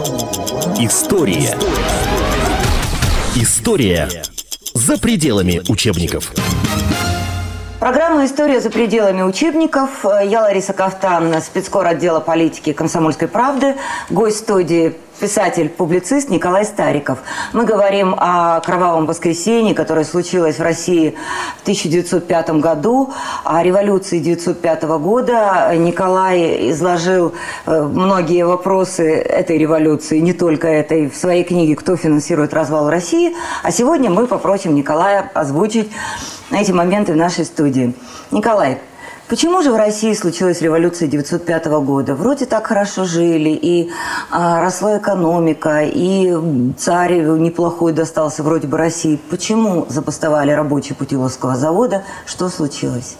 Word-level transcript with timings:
История. 0.00 1.54
История 3.36 4.08
за 4.72 4.96
пределами 4.96 5.60
учебников. 5.68 6.32
Программа 7.78 8.09
«История 8.18 8.60
за 8.60 8.70
пределами 8.70 9.22
учебников». 9.22 10.04
Я 10.24 10.42
Лариса 10.42 10.72
Кафтан, 10.72 11.40
спецкор 11.40 11.86
отдела 11.86 12.18
политики 12.18 12.72
«Комсомольской 12.72 13.28
правды». 13.28 13.76
Гость 14.10 14.38
студии 14.38 14.96
писатель-публицист 15.20 16.28
Николай 16.28 16.64
Стариков. 16.64 17.18
Мы 17.52 17.64
говорим 17.64 18.14
о 18.18 18.60
кровавом 18.60 19.06
воскресенье, 19.06 19.74
которое 19.74 20.04
случилось 20.04 20.58
в 20.58 20.62
России 20.62 21.14
в 21.58 21.62
1905 21.62 22.50
году, 22.60 23.12
о 23.44 23.62
революции 23.62 24.18
1905 24.18 24.82
года. 24.98 25.72
Николай 25.76 26.70
изложил 26.70 27.34
э, 27.66 27.82
многие 27.82 28.44
вопросы 28.44 29.14
этой 29.14 29.58
революции, 29.58 30.18
не 30.18 30.32
только 30.32 30.68
этой, 30.68 31.08
в 31.08 31.16
своей 31.16 31.44
книге 31.44 31.76
«Кто 31.76 31.96
финансирует 31.96 32.54
развал 32.54 32.90
России». 32.90 33.34
А 33.62 33.70
сегодня 33.70 34.10
мы 34.10 34.26
попросим 34.26 34.74
Николая 34.74 35.30
озвучить 35.34 35.90
эти 36.50 36.72
моменты 36.72 37.12
в 37.12 37.16
нашей 37.16 37.44
студии. 37.44 37.94
Николай, 38.30 38.78
Почему 39.30 39.62
же 39.62 39.70
в 39.70 39.76
России 39.76 40.12
случилась 40.12 40.60
революция 40.60 41.06
1905 41.06 41.66
года? 41.84 42.16
Вроде 42.16 42.46
так 42.46 42.66
хорошо 42.66 43.04
жили, 43.04 43.50
и 43.50 43.88
а, 44.28 44.60
росла 44.60 44.98
экономика, 44.98 45.84
и 45.84 46.36
царь 46.76 47.20
неплохой 47.20 47.92
достался 47.92 48.42
вроде 48.42 48.66
бы 48.66 48.76
России. 48.76 49.20
Почему 49.30 49.86
забастовали 49.88 50.50
рабочие 50.50 50.96
Путиловского 50.96 51.54
завода? 51.54 52.02
Что 52.26 52.48
случилось? 52.48 53.14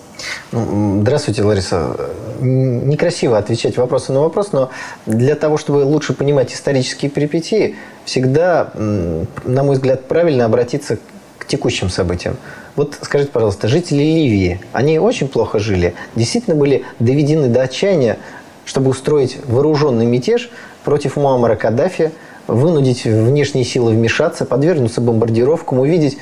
Ну, 0.51 0.99
здравствуйте, 1.03 1.45
Лариса. 1.45 1.95
Некрасиво 2.41 3.39
отвечать 3.39 3.77
вопросы 3.77 4.13
на 4.13 4.21
вопрос, 4.21 4.51
но 4.51 4.71
для 5.07 5.37
того, 5.37 5.59
чтобы 5.59 5.85
лучше 5.85 6.13
понимать 6.13 6.53
исторические 6.53 7.09
перипетии, 7.09 7.77
всегда, 8.05 8.73
на 8.75 9.63
мой 9.63 9.77
взгляд, 9.77 10.09
правильно 10.09 10.45
обратиться 10.45 10.99
к 11.39 11.47
текущим 11.47 11.89
событиям. 11.89 12.37
Вот 12.81 12.97
скажите, 13.03 13.31
пожалуйста, 13.31 13.69
жители 13.69 13.99
Ливии, 13.99 14.59
они 14.73 14.99
очень 14.99 15.29
плохо 15.29 15.59
жили, 15.59 15.93
действительно 16.17 16.57
были 16.57 16.87
доведены 16.99 17.49
до 17.49 17.61
отчаяния, 17.61 18.17
чтобы 18.65 18.89
устроить 18.89 19.37
вооруженный 19.45 20.07
мятеж 20.07 20.51
против 20.83 21.17
Муаммара 21.17 21.57
Каддафи, 21.57 22.11
вынудить 22.47 23.05
внешние 23.05 23.67
силы 23.67 23.93
вмешаться, 23.93 24.47
подвергнуться 24.47 25.03
бомбардировкам, 25.03 25.81
увидеть 25.81 26.17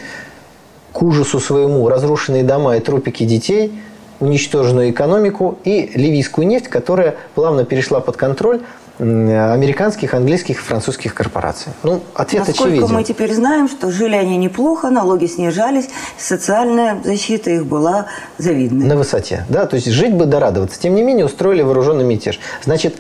к 0.92 1.00
ужасу 1.00 1.38
своему 1.38 1.88
разрушенные 1.88 2.42
дома 2.42 2.76
и 2.76 2.80
трупики 2.80 3.22
детей, 3.22 3.80
уничтоженную 4.18 4.90
экономику 4.90 5.60
и 5.62 5.92
ливийскую 5.94 6.44
нефть, 6.44 6.66
которая 6.66 7.14
плавно 7.36 7.64
перешла 7.64 8.00
под 8.00 8.16
контроль 8.16 8.62
американских, 8.98 10.14
английских 10.14 10.60
и 10.60 10.62
французских 10.62 11.14
корпораций? 11.14 11.72
Ну, 11.82 12.02
ответ 12.14 12.46
Насколько 12.46 12.72
очевиден. 12.72 12.94
мы 12.94 13.04
теперь 13.04 13.32
знаем, 13.32 13.68
что 13.68 13.90
жили 13.90 14.16
они 14.16 14.36
неплохо, 14.36 14.90
налоги 14.90 15.26
снижались, 15.26 15.88
социальная 16.16 17.00
защита 17.04 17.50
их 17.50 17.66
была 17.66 18.06
завидной. 18.38 18.86
На 18.86 18.96
высоте, 18.96 19.44
да, 19.48 19.66
то 19.66 19.76
есть 19.76 19.88
жить 19.88 20.14
бы 20.14 20.26
да 20.26 20.40
радоваться. 20.40 20.80
Тем 20.80 20.94
не 20.94 21.02
менее, 21.02 21.26
устроили 21.26 21.62
вооруженный 21.62 22.04
мятеж. 22.04 22.40
Значит, 22.64 22.96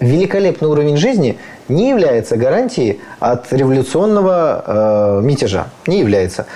великолепный 0.00 0.68
уровень 0.68 0.96
жизни 0.96 1.38
не 1.68 1.90
является 1.90 2.36
гарантией 2.36 3.00
от 3.20 3.52
революционного 3.52 4.64
э, 4.66 5.20
мятежа. 5.22 5.66
Не 5.86 6.00
является. 6.00 6.46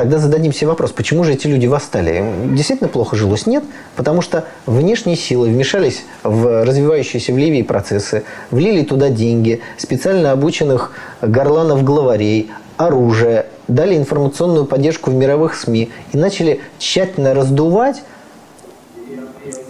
Тогда 0.00 0.16
зададим 0.16 0.50
себе 0.54 0.68
вопрос, 0.68 0.92
почему 0.92 1.24
же 1.24 1.34
эти 1.34 1.46
люди 1.46 1.66
восстали? 1.66 2.20
Им 2.20 2.56
действительно 2.56 2.88
плохо 2.88 3.16
жилось? 3.16 3.44
Нет, 3.44 3.64
потому 3.96 4.22
что 4.22 4.46
внешние 4.64 5.14
силы 5.14 5.48
вмешались 5.48 6.04
в 6.22 6.64
развивающиеся 6.64 7.34
в 7.34 7.36
Ливии 7.36 7.60
процессы, 7.60 8.22
влили 8.50 8.82
туда 8.82 9.10
деньги, 9.10 9.60
специально 9.76 10.32
обученных 10.32 10.92
горланов-главарей, 11.20 12.50
оружие, 12.78 13.44
дали 13.68 13.94
информационную 13.94 14.64
поддержку 14.64 15.10
в 15.10 15.14
мировых 15.14 15.54
СМИ 15.54 15.90
и 16.14 16.16
начали 16.16 16.62
тщательно 16.78 17.34
раздувать 17.34 18.02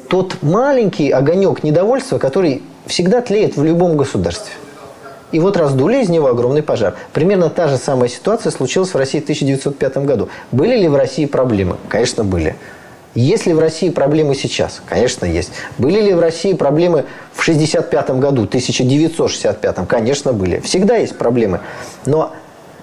тот 0.08 0.44
маленький 0.44 1.10
огонек 1.10 1.64
недовольства, 1.64 2.18
который 2.18 2.62
всегда 2.86 3.20
тлеет 3.20 3.56
в 3.56 3.64
любом 3.64 3.96
государстве. 3.96 4.52
И 5.32 5.38
вот 5.38 5.56
раздули 5.56 6.02
из 6.02 6.08
него 6.08 6.28
огромный 6.28 6.62
пожар. 6.62 6.94
Примерно 7.12 7.50
та 7.50 7.68
же 7.68 7.76
самая 7.76 8.08
ситуация 8.08 8.50
случилась 8.50 8.92
в 8.92 8.96
России 8.96 9.20
в 9.20 9.24
1905 9.24 9.98
году. 9.98 10.28
Были 10.52 10.76
ли 10.76 10.88
в 10.88 10.96
России 10.96 11.26
проблемы? 11.26 11.76
Конечно, 11.88 12.24
были. 12.24 12.56
Есть 13.14 13.46
ли 13.46 13.54
в 13.54 13.58
России 13.58 13.90
проблемы 13.90 14.34
сейчас? 14.36 14.80
Конечно, 14.86 15.26
есть. 15.26 15.50
Были 15.78 16.00
ли 16.00 16.14
в 16.14 16.20
России 16.20 16.52
проблемы 16.52 17.06
в 17.32 17.42
1965 17.42 18.10
году, 18.20 18.44
1965? 18.44 19.88
Конечно, 19.88 20.32
были. 20.32 20.60
Всегда 20.60 20.96
есть 20.96 21.18
проблемы. 21.18 21.60
Но 22.06 22.32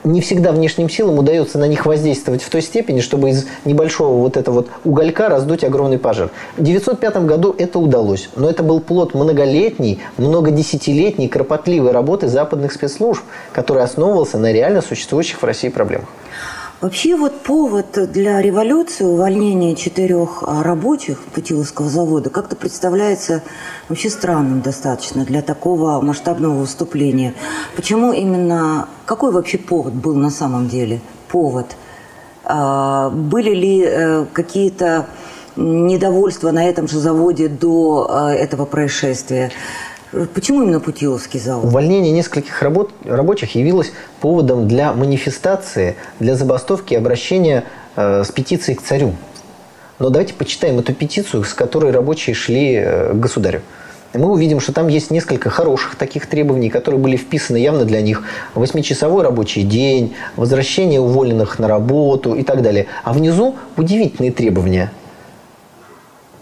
не 0.07 0.21
всегда 0.21 0.51
внешним 0.51 0.89
силам 0.89 1.19
удается 1.19 1.57
на 1.57 1.67
них 1.67 1.85
воздействовать 1.85 2.41
в 2.41 2.49
той 2.49 2.61
степени, 2.61 2.99
чтобы 2.99 3.29
из 3.29 3.45
небольшого 3.65 4.17
вот 4.17 4.37
этого 4.37 4.55
вот 4.55 4.67
уголька 4.83 5.29
раздуть 5.29 5.63
огромный 5.63 5.99
пожар. 5.99 6.29
В 6.55 6.61
1905 6.61 7.25
году 7.25 7.53
это 7.57 7.79
удалось, 7.79 8.29
но 8.35 8.49
это 8.49 8.63
был 8.63 8.79
плод 8.79 9.13
многолетней, 9.13 9.99
многодесятилетней, 10.17 11.27
кропотливой 11.27 11.91
работы 11.91 12.27
западных 12.27 12.71
спецслужб, 12.71 13.23
который 13.51 13.83
основывался 13.83 14.37
на 14.37 14.51
реально 14.51 14.81
существующих 14.81 15.41
в 15.41 15.45
России 15.45 15.69
проблемах. 15.69 16.07
Вообще 16.79 17.15
вот 17.15 17.41
повод 17.41 18.11
для 18.11 18.39
революции, 18.39 19.03
увольнения 19.03 19.73
четырех 19.73 20.43
а, 20.43 20.61
рабочих 20.61 21.17
Путиловского 21.33 21.89
завода, 21.89 22.29
как-то 22.29 22.55
представляется 22.55 23.41
вообще 23.89 24.11
странным 24.11 24.61
достаточно 24.61 25.25
для 25.25 25.41
такого 25.41 25.99
масштабного 26.01 26.53
выступления. 26.59 27.33
Почему 27.75 28.13
именно, 28.13 28.89
какой 29.07 29.31
вообще 29.31 29.57
повод 29.57 29.95
был 29.95 30.13
на 30.13 30.29
самом 30.29 30.67
деле? 30.67 31.01
Повод. 31.29 31.65
А, 32.43 33.09
были 33.09 33.55
ли 33.55 33.83
э, 33.83 34.25
какие-то 34.31 35.07
недовольства 35.55 36.51
на 36.51 36.63
этом 36.63 36.87
же 36.87 36.99
заводе 36.99 37.47
до 37.47 38.07
э, 38.07 38.35
этого 38.35 38.65
происшествия? 38.65 39.49
Почему 40.33 40.63
именно 40.63 40.79
Путиловский 40.79 41.39
завод? 41.39 41.65
Увольнение 41.65 42.13
нескольких 42.13 42.61
работ, 42.61 42.91
рабочих 43.03 43.55
явилось 43.55 43.91
поводом 44.21 44.67
для 44.67 44.93
манифестации, 44.93 45.95
для 46.19 46.35
забастовки 46.35 46.93
и 46.93 46.97
обращения 46.97 47.65
э, 47.97 48.23
с 48.23 48.31
петицией 48.31 48.77
к 48.77 48.81
царю. 48.81 49.15
Но 49.99 50.09
давайте 50.09 50.33
почитаем 50.33 50.79
эту 50.79 50.93
петицию, 50.93 51.43
с 51.43 51.53
которой 51.53 51.91
рабочие 51.91 52.35
шли 52.35 52.75
э, 52.75 53.13
к 53.13 53.19
государю. 53.19 53.61
Мы 54.13 54.31
увидим, 54.31 54.61
что 54.61 54.71
там 54.71 54.87
есть 54.87 55.11
несколько 55.11 55.49
хороших 55.49 55.95
таких 55.95 56.27
требований, 56.27 56.69
которые 56.69 57.01
были 57.01 57.17
вписаны 57.17 57.57
явно 57.57 57.83
для 57.83 58.01
них. 58.01 58.23
Восьмичасовой 58.55 59.23
рабочий 59.23 59.63
день, 59.63 60.15
возвращение 60.37 61.01
уволенных 61.01 61.59
на 61.59 61.67
работу 61.67 62.33
и 62.33 62.43
так 62.43 62.61
далее. 62.61 62.87
А 63.03 63.11
внизу 63.11 63.55
удивительные 63.75 64.31
требования– 64.31 64.91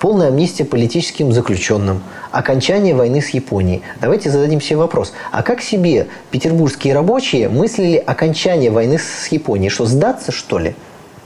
полная 0.05 0.27
амнистия 0.27 0.65
политическим 0.65 1.31
заключенным, 1.31 2.03
окончание 2.35 2.93
войны 2.93 3.21
с 3.21 3.29
Японией. 3.29 3.81
Давайте 4.01 4.29
зададим 4.29 4.59
себе 4.59 4.77
вопрос. 4.77 5.13
А 5.31 5.41
как 5.41 5.61
себе 5.61 6.07
петербургские 6.31 6.93
рабочие 6.93 7.47
мыслили 7.47 7.95
окончание 7.95 8.71
войны 8.71 8.99
с 8.99 9.27
Японией? 9.29 9.69
Что, 9.69 9.85
сдаться, 9.85 10.33
что 10.33 10.59
ли? 10.59 10.75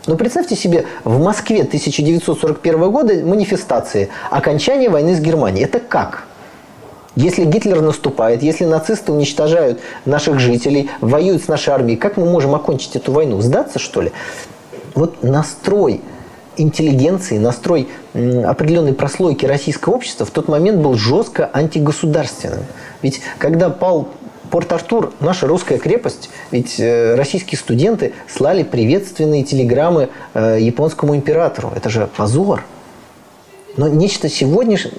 Ну, 0.05 0.17
представьте 0.17 0.55
себе, 0.55 0.85
в 1.03 1.19
Москве 1.19 1.61
1941 1.61 2.91
года 2.91 3.15
манифестации 3.25 4.09
окончание 4.29 4.91
войны 4.91 5.15
с 5.15 5.19
Германией. 5.19 5.65
Это 5.65 5.79
как? 5.79 6.25
Если 7.15 7.43
Гитлер 7.43 7.81
наступает, 7.81 8.43
если 8.43 8.65
нацисты 8.65 9.11
уничтожают 9.11 9.79
наших 10.05 10.39
жителей, 10.39 10.91
воюют 11.01 11.43
с 11.43 11.47
нашей 11.47 11.73
армией, 11.73 11.97
как 11.97 12.17
мы 12.17 12.25
можем 12.25 12.53
окончить 12.53 12.95
эту 12.95 13.11
войну? 13.11 13.41
Сдаться, 13.41 13.79
что 13.79 14.01
ли? 14.01 14.11
Вот 14.93 15.23
настрой 15.23 16.01
интеллигенции, 16.55 17.39
настрой 17.39 17.87
определенной 18.13 18.93
прослойки 18.93 19.45
российского 19.45 19.93
общества 19.93 20.25
в 20.25 20.31
тот 20.31 20.47
момент 20.47 20.79
был 20.79 20.95
жестко 20.95 21.49
антигосударственным. 21.53 22.63
Ведь 23.01 23.21
когда 23.37 23.69
пал 23.69 24.09
Порт-Артур, 24.49 25.13
наша 25.19 25.45
русская 25.47 25.77
крепость, 25.77 26.29
ведь 26.49 26.79
э, 26.79 27.13
российские 27.15 27.59
студенты 27.59 28.13
слали 28.27 28.63
приветственные 28.63 29.43
телеграммы 29.43 30.09
э, 30.33 30.57
японскому 30.59 31.15
императору. 31.15 31.71
Это 31.75 31.89
же 31.89 32.09
позор. 32.17 32.63
Но 33.77 33.87
нечто 33.87 34.27
сегодняшнее, 34.27 34.95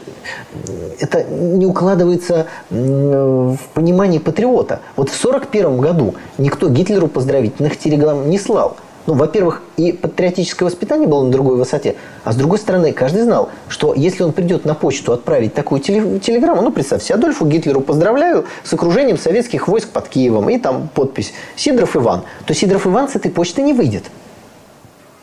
это 1.01 1.25
не 1.25 1.67
укладывается 1.67 2.47
в 2.71 3.59
понимание 3.75 4.21
патриота. 4.21 4.81
Вот 4.95 5.11
в 5.11 5.25
1941 5.25 5.79
году 5.79 6.15
никто 6.39 6.69
Гитлеру 6.69 7.09
поздравительных 7.09 7.77
телеграмм 7.77 8.31
не 8.31 8.39
слал– 8.39 8.77
ну, 9.07 9.15
во-первых, 9.15 9.63
и 9.77 9.93
патриотическое 9.93 10.69
воспитание 10.69 11.09
было 11.09 11.25
на 11.25 11.31
другой 11.31 11.57
высоте, 11.57 11.97
а 12.25 12.33
с 12.33 12.37
другой 12.37 12.59
стороны, 12.59 12.93
каждый 12.93 13.23
знал, 13.23 13.49
что 13.69 13.95
если 13.95 14.23
он 14.23 14.33
придет 14.33 14.65
на 14.65 14.75
почту 14.75 15.13
отправить 15.13 15.55
такую 15.55 15.81
телеграмму, 15.81 16.63
ну, 16.63 16.71
представьте, 16.71 17.15
Адольфу 17.15 17.47
Гитлеру 17.47 17.81
поздравляю 17.81 18.45
с 18.63 18.73
окружением 18.73 19.19
советских 19.19 19.69
войск 19.69 19.89
под 19.89 20.09
Киевом, 20.09 20.49
и 20.51 20.59
там 20.59 20.89
подпись 20.95 21.33
«Сидоров 21.57 21.97
Иван», 21.97 22.23
то 22.47 22.55
Сидоров 22.55 22.87
Иван 22.87 23.09
с 23.09 23.17
этой 23.17 23.31
почты 23.31 23.63
не 23.63 23.73
выйдет. 23.73 24.05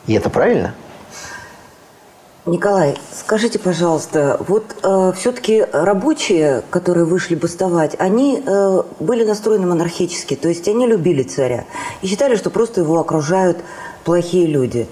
И 0.06 0.14
это 0.14 0.30
правильно. 0.30 0.74
Николай, 2.48 2.96
скажите, 3.12 3.58
пожалуйста, 3.58 4.40
вот 4.48 4.76
э, 4.82 5.12
все-таки 5.16 5.66
рабочие, 5.70 6.62
которые 6.70 7.04
вышли 7.04 7.34
бастовать, 7.34 7.94
они 7.98 8.42
э, 8.44 8.82
были 9.00 9.24
настроены 9.24 9.66
монархически, 9.66 10.34
то 10.34 10.48
есть 10.48 10.66
они 10.66 10.86
любили 10.86 11.22
царя 11.22 11.66
и 12.00 12.06
считали, 12.06 12.36
что 12.36 12.48
просто 12.48 12.80
его 12.80 12.98
окружают 12.98 13.58
плохие 14.04 14.46
люди. 14.46 14.88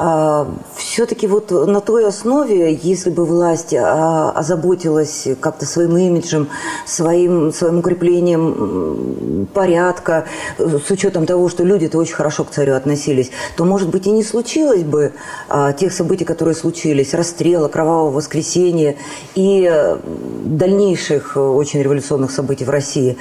А, 0.00 0.46
все-таки 0.76 1.26
вот 1.26 1.50
на 1.50 1.80
той 1.80 2.06
основе, 2.06 2.72
если 2.72 3.10
бы 3.10 3.24
власть 3.24 3.74
а, 3.74 4.30
озаботилась 4.30 5.26
как-то 5.40 5.66
своим 5.66 5.96
имиджем, 5.96 6.48
своим, 6.86 7.52
своим 7.52 7.80
укреплением 7.80 9.48
порядка, 9.52 10.26
с 10.56 10.88
учетом 10.90 11.26
того, 11.26 11.48
что 11.48 11.64
люди-то 11.64 11.98
очень 11.98 12.14
хорошо 12.14 12.44
к 12.44 12.50
царю 12.50 12.74
относились, 12.74 13.32
то, 13.56 13.64
может 13.64 13.88
быть, 13.88 14.06
и 14.06 14.12
не 14.12 14.22
случилось 14.22 14.84
бы 14.84 15.14
а, 15.48 15.72
тех 15.72 15.92
событий, 15.92 16.24
которые 16.24 16.54
случились, 16.54 17.12
расстрела, 17.12 17.66
кровавого 17.66 18.12
воскресенья 18.12 18.94
и 19.34 19.96
дальнейших 20.44 21.36
очень 21.36 21.82
революционных 21.82 22.30
событий 22.30 22.64
в 22.64 22.70
России. 22.70 23.18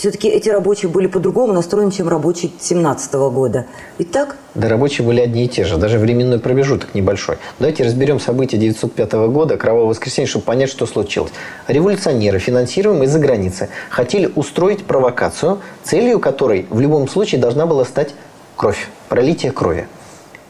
Все-таки 0.00 0.28
эти 0.28 0.48
рабочие 0.48 0.90
были 0.90 1.08
по-другому 1.08 1.52
настроены, 1.52 1.92
чем 1.92 2.08
рабочие 2.08 2.50
17 2.58 3.12
года. 3.12 3.66
Ведь 3.98 4.10
так? 4.10 4.38
Да, 4.54 4.70
рабочие 4.70 5.06
были 5.06 5.20
одни 5.20 5.44
и 5.44 5.48
те 5.48 5.64
же, 5.64 5.76
даже 5.76 5.98
временной 5.98 6.38
промежуток 6.38 6.94
небольшой. 6.94 7.36
Давайте 7.58 7.84
разберем 7.84 8.18
события 8.18 8.56
1905 8.56 9.12
года, 9.30 9.58
Кровавого 9.58 9.90
воскресенья, 9.90 10.26
чтобы 10.26 10.46
понять, 10.46 10.70
что 10.70 10.86
случилось. 10.86 11.32
Революционеры, 11.68 12.38
финансируемые 12.38 13.08
из-за 13.08 13.18
границы, 13.18 13.68
хотели 13.90 14.32
устроить 14.34 14.86
провокацию, 14.86 15.58
целью 15.84 16.18
которой 16.18 16.66
в 16.70 16.80
любом 16.80 17.06
случае 17.06 17.38
должна 17.38 17.66
была 17.66 17.84
стать 17.84 18.14
кровь, 18.56 18.88
пролитие 19.10 19.52
крови. 19.52 19.86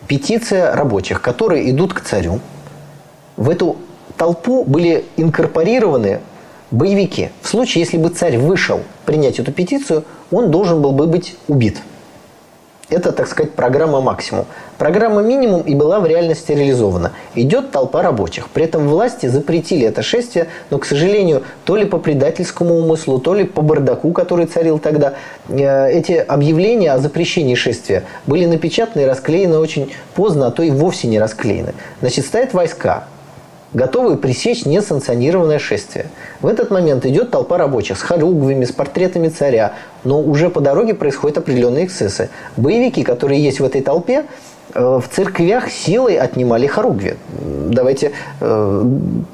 Петиция 0.06 0.76
рабочих, 0.76 1.20
которые 1.20 1.68
идут 1.72 1.92
к 1.92 2.02
царю. 2.02 2.38
В 3.36 3.50
эту 3.50 3.78
толпу 4.16 4.62
были 4.62 5.06
инкорпорированы 5.16 6.20
боевики. 6.70 7.30
В 7.42 7.48
случае, 7.48 7.84
если 7.84 7.96
бы 7.96 8.08
царь 8.10 8.38
вышел 8.38 8.80
принять 9.06 9.38
эту 9.38 9.52
петицию, 9.52 10.04
он 10.30 10.50
должен 10.50 10.80
был 10.80 10.92
бы 10.92 11.06
быть 11.06 11.36
убит. 11.48 11.78
Это, 12.90 13.12
так 13.12 13.28
сказать, 13.28 13.52
программа 13.52 14.00
максимум. 14.00 14.46
Программа 14.76 15.22
минимум 15.22 15.62
и 15.62 15.76
была 15.76 16.00
в 16.00 16.06
реальности 16.06 16.50
реализована. 16.50 17.12
Идет 17.36 17.70
толпа 17.70 18.02
рабочих. 18.02 18.48
При 18.48 18.64
этом 18.64 18.88
власти 18.88 19.26
запретили 19.26 19.86
это 19.86 20.02
шествие, 20.02 20.48
но, 20.70 20.78
к 20.78 20.84
сожалению, 20.84 21.44
то 21.64 21.76
ли 21.76 21.84
по 21.84 21.98
предательскому 21.98 22.76
умыслу, 22.76 23.20
то 23.20 23.34
ли 23.34 23.44
по 23.44 23.62
бардаку, 23.62 24.10
который 24.12 24.46
царил 24.46 24.80
тогда, 24.80 25.14
э, 25.48 25.92
эти 25.92 26.12
объявления 26.14 26.92
о 26.92 26.98
запрещении 26.98 27.54
шествия 27.54 28.02
были 28.26 28.46
напечатаны 28.46 29.02
и 29.02 29.06
расклеены 29.06 29.58
очень 29.58 29.92
поздно, 30.16 30.48
а 30.48 30.50
то 30.50 30.64
и 30.64 30.70
вовсе 30.70 31.06
не 31.06 31.20
расклеены. 31.20 31.74
Значит, 32.00 32.26
стоят 32.26 32.54
войска, 32.54 33.04
готовые 33.72 34.16
пресечь 34.16 34.64
несанкционированное 34.64 35.58
шествие. 35.58 36.06
В 36.40 36.46
этот 36.46 36.70
момент 36.70 37.06
идет 37.06 37.30
толпа 37.30 37.58
рабочих 37.58 37.98
с 37.98 38.02
хоругвями, 38.02 38.64
с 38.64 38.72
портретами 38.72 39.28
царя, 39.28 39.74
но 40.04 40.20
уже 40.20 40.50
по 40.50 40.60
дороге 40.60 40.94
происходят 40.94 41.38
определенные 41.38 41.86
эксцессы. 41.86 42.30
Боевики, 42.56 43.02
которые 43.02 43.42
есть 43.42 43.60
в 43.60 43.64
этой 43.64 43.80
толпе, 43.80 44.26
в 44.74 45.02
церквях 45.10 45.70
силой 45.70 46.16
отнимали 46.16 46.66
хоругви. 46.66 47.16
Давайте 47.30 48.12
э, 48.40 48.84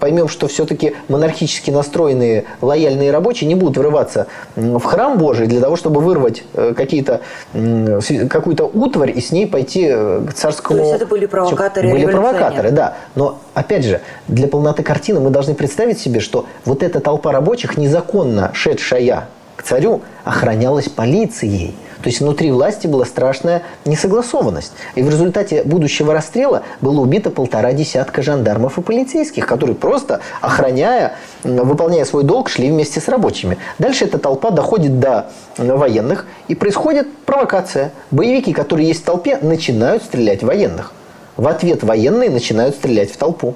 поймем, 0.01 0.29
что 0.29 0.47
все-таки 0.49 0.95
монархически 1.09 1.71
настроенные 1.71 2.45
лояльные 2.61 3.11
рабочие 3.11 3.49
не 3.49 3.55
будут 3.55 3.77
врываться 3.77 4.27
в 4.55 4.81
храм 4.81 5.19
Божий 5.19 5.47
для 5.47 5.61
того, 5.61 5.77
чтобы 5.77 6.01
вырвать 6.01 6.45
э, 6.55 6.75
какие-то, 6.77 7.21
э, 7.55 8.01
какую-то 8.29 8.65
утварь 8.65 9.13
и 9.17 9.21
с 9.21 9.33
ней 9.33 9.47
пойти 9.47 9.87
э, 9.89 10.25
к 10.29 10.35
царскому... 10.35 10.79
То 10.79 10.85
есть 10.85 10.97
это 10.97 11.07
были 11.07 11.27
провокаторы 11.27 11.91
Были 11.91 12.07
провокаторы, 12.07 12.71
да. 12.71 12.97
Но, 13.15 13.39
опять 13.55 13.85
же, 13.85 14.01
для 14.29 14.49
полноты 14.49 14.83
картины 14.83 15.21
мы 15.21 15.31
должны 15.31 15.55
представить 15.55 15.99
себе, 15.99 16.21
что 16.21 16.47
вот 16.65 16.83
эта 16.83 17.01
толпа 17.01 17.33
рабочих, 17.33 17.77
незаконно 17.77 18.51
шедшая 18.55 19.29
к 19.57 19.63
царю, 19.63 20.03
охранялась 20.25 20.89
полицией– 20.89 21.75
то 22.03 22.09
есть 22.09 22.21
внутри 22.21 22.51
власти 22.51 22.87
была 22.87 23.05
страшная 23.05 23.63
несогласованность. 23.85 24.73
И 24.95 25.03
в 25.03 25.11
результате 25.11 25.63
будущего 25.65 26.13
расстрела 26.13 26.63
было 26.81 27.01
убито 27.01 27.31
полтора 27.31 27.73
десятка 27.73 28.23
жандармов 28.23 28.79
и 28.79 28.83
полицейских, 28.83 29.47
которые 29.47 29.75
просто, 29.75 30.21
охраняя, 30.41 31.15
выполняя 31.43 32.05
свой 32.05 32.25
долг, 32.25 32.49
шли 32.49 32.71
вместе 32.71 33.01
с 33.01 33.09
рабочими. 33.09 33.59
Дальше 33.79 34.05
эта 34.05 34.19
толпа 34.19 34.51
доходит 34.51 35.01
до 35.01 35.31
военных, 35.57 36.27
и 36.49 36.55
происходит 36.55 37.09
провокация. 37.25 37.93
Боевики, 38.11 38.53
которые 38.53 38.89
есть 38.89 39.03
в 39.03 39.05
толпе, 39.05 39.39
начинают 39.41 40.03
стрелять 40.03 40.43
в 40.43 40.47
военных. 40.47 40.93
В 41.37 41.49
ответ 41.49 41.83
военные 41.83 42.31
начинают 42.31 42.77
стрелять 42.77 43.11
в 43.11 43.17
толпу. 43.17 43.55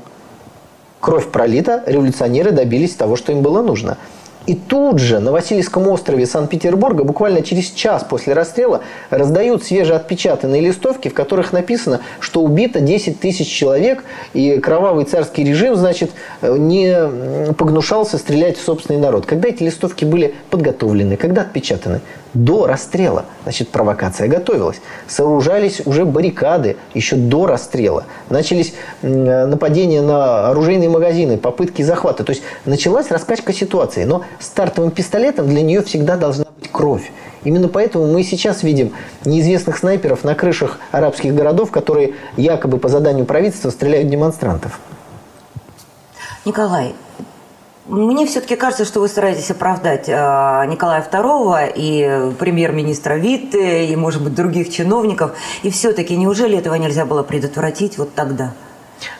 Кровь 1.00 1.30
пролита, 1.30 1.82
революционеры 1.86 2.50
добились 2.50 2.94
того, 2.94 3.16
что 3.16 3.32
им 3.32 3.40
было 3.40 3.62
нужно– 3.62 3.96
и 4.46 4.54
тут 4.54 4.98
же 4.98 5.20
на 5.20 5.32
Васильевском 5.32 5.86
острове 5.88 6.26
Санкт-Петербурга, 6.26 7.04
буквально 7.04 7.42
через 7.42 7.70
час 7.70 8.04
после 8.08 8.32
расстрела, 8.32 8.80
раздают 9.10 9.64
свежеотпечатанные 9.64 10.60
листовки, 10.60 11.08
в 11.08 11.14
которых 11.14 11.52
написано, 11.52 12.00
что 12.20 12.40
убито 12.42 12.80
10 12.80 13.20
тысяч 13.20 13.48
человек, 13.48 14.04
и 14.32 14.58
кровавый 14.58 15.04
царский 15.04 15.44
режим, 15.44 15.76
значит, 15.76 16.10
не 16.42 17.52
погнушался 17.54 18.18
стрелять 18.18 18.56
в 18.56 18.62
собственный 18.62 18.98
народ. 18.98 19.26
Когда 19.26 19.48
эти 19.48 19.62
листовки 19.62 20.04
были 20.04 20.34
подготовлены, 20.50 21.16
когда 21.16 21.42
отпечатаны? 21.42 22.00
До 22.32 22.66
расстрела. 22.66 23.24
Значит, 23.42 23.70
провокация 23.70 24.28
готовилась. 24.28 24.80
Сооружались 25.08 25.82
уже 25.84 26.04
баррикады 26.04 26.76
еще 26.94 27.16
до 27.16 27.46
расстрела. 27.46 28.04
Начались 28.28 28.72
нападения 29.02 30.00
на 30.00 30.48
оружейные 30.48 30.88
магазины, 30.88 31.38
попытки 31.38 31.82
захвата. 31.82 32.22
То 32.22 32.30
есть 32.30 32.42
началась 32.64 33.10
раскачка 33.10 33.52
ситуации. 33.52 34.04
Но 34.04 34.22
стартовым 34.40 34.90
пистолетом 34.90 35.48
для 35.48 35.62
нее 35.62 35.82
всегда 35.82 36.16
должна 36.16 36.44
быть 36.58 36.70
кровь. 36.70 37.10
Именно 37.44 37.68
поэтому 37.68 38.06
мы 38.12 38.22
сейчас 38.22 38.62
видим 38.62 38.92
неизвестных 39.24 39.78
снайперов 39.78 40.24
на 40.24 40.34
крышах 40.34 40.78
арабских 40.90 41.34
городов, 41.34 41.70
которые 41.70 42.14
якобы 42.36 42.78
по 42.78 42.88
заданию 42.88 43.24
правительства 43.24 43.70
стреляют 43.70 44.08
демонстрантов. 44.10 44.78
Николай, 46.44 46.94
мне 47.86 48.26
все-таки 48.26 48.56
кажется, 48.56 48.84
что 48.84 49.00
вы 49.00 49.08
стараетесь 49.08 49.50
оправдать 49.50 50.08
э, 50.08 50.12
Николая 50.12 51.02
II 51.02 51.72
и 51.74 52.32
премьер-министра 52.38 53.14
Витте, 53.14 53.86
и, 53.86 53.96
может 53.96 54.22
быть, 54.22 54.34
других 54.34 54.70
чиновников. 54.70 55.32
И 55.62 55.70
все-таки 55.70 56.16
неужели 56.16 56.56
этого 56.56 56.76
нельзя 56.76 57.04
было 57.04 57.22
предотвратить 57.22 57.98
вот 57.98 58.14
тогда? 58.14 58.52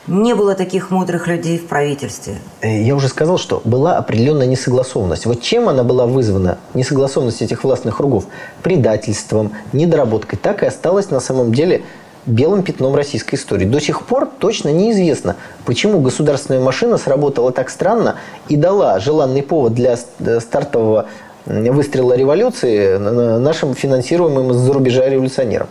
Не 0.07 0.35
было 0.35 0.55
таких 0.55 0.91
мудрых 0.91 1.27
людей 1.27 1.57
в 1.57 1.67
правительстве. 1.67 2.37
Э, 2.61 2.81
я 2.81 2.95
уже 2.95 3.07
сказал, 3.07 3.37
что 3.37 3.61
была 3.63 3.97
определенная 3.97 4.47
несогласованность. 4.47 5.25
Вот 5.25 5.41
чем 5.41 5.69
она 5.69 5.83
была 5.83 6.05
вызвана, 6.05 6.57
несогласованность 6.73 7.41
этих 7.41 7.63
властных 7.63 7.97
кругов? 7.97 8.25
Предательством, 8.63 9.51
недоработкой. 9.73 10.39
Так 10.41 10.63
и 10.63 10.65
осталось 10.65 11.09
на 11.09 11.19
самом 11.19 11.53
деле 11.53 11.83
белым 12.25 12.63
пятном 12.63 12.95
российской 12.95 13.35
истории. 13.35 13.65
До 13.65 13.79
сих 13.79 14.05
пор 14.05 14.29
точно 14.39 14.69
неизвестно, 14.69 15.35
почему 15.65 15.99
государственная 15.99 16.61
машина 16.61 16.97
сработала 16.97 17.51
так 17.51 17.69
странно 17.69 18.15
и 18.47 18.55
дала 18.55 18.99
желанный 18.99 19.41
повод 19.41 19.73
для 19.73 19.97
э, 20.19 20.39
стартового 20.39 21.07
выстрела 21.45 22.13
революции 22.13 22.97
нашим 22.97 23.73
финансируемым 23.73 24.51
из-за 24.51 24.73
рубежа 24.73 25.09
революционерам. 25.09 25.67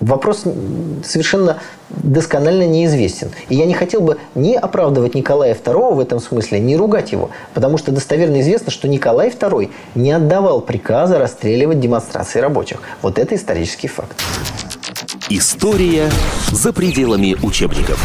Вопрос 0.00 0.44
совершенно 1.04 1.58
досконально 1.90 2.66
неизвестен. 2.66 3.30
И 3.48 3.56
я 3.56 3.66
не 3.66 3.74
хотел 3.74 4.00
бы 4.00 4.18
не 4.34 4.56
оправдывать 4.56 5.14
Николая 5.14 5.54
II 5.54 5.94
в 5.94 6.00
этом 6.00 6.20
смысле, 6.20 6.60
не 6.60 6.76
ругать 6.76 7.10
его, 7.12 7.30
потому 7.52 7.78
что 7.78 7.90
достоверно 7.90 8.40
известно, 8.40 8.70
что 8.70 8.86
Николай 8.86 9.30
II 9.30 9.70
не 9.96 10.12
отдавал 10.12 10.60
приказа 10.60 11.18
расстреливать 11.18 11.80
демонстрации 11.80 12.38
рабочих. 12.38 12.80
Вот 13.02 13.18
это 13.18 13.34
исторический 13.34 13.88
факт. 13.88 14.22
История 15.30 16.10
за 16.52 16.72
пределами 16.72 17.36
учебников. 17.42 18.00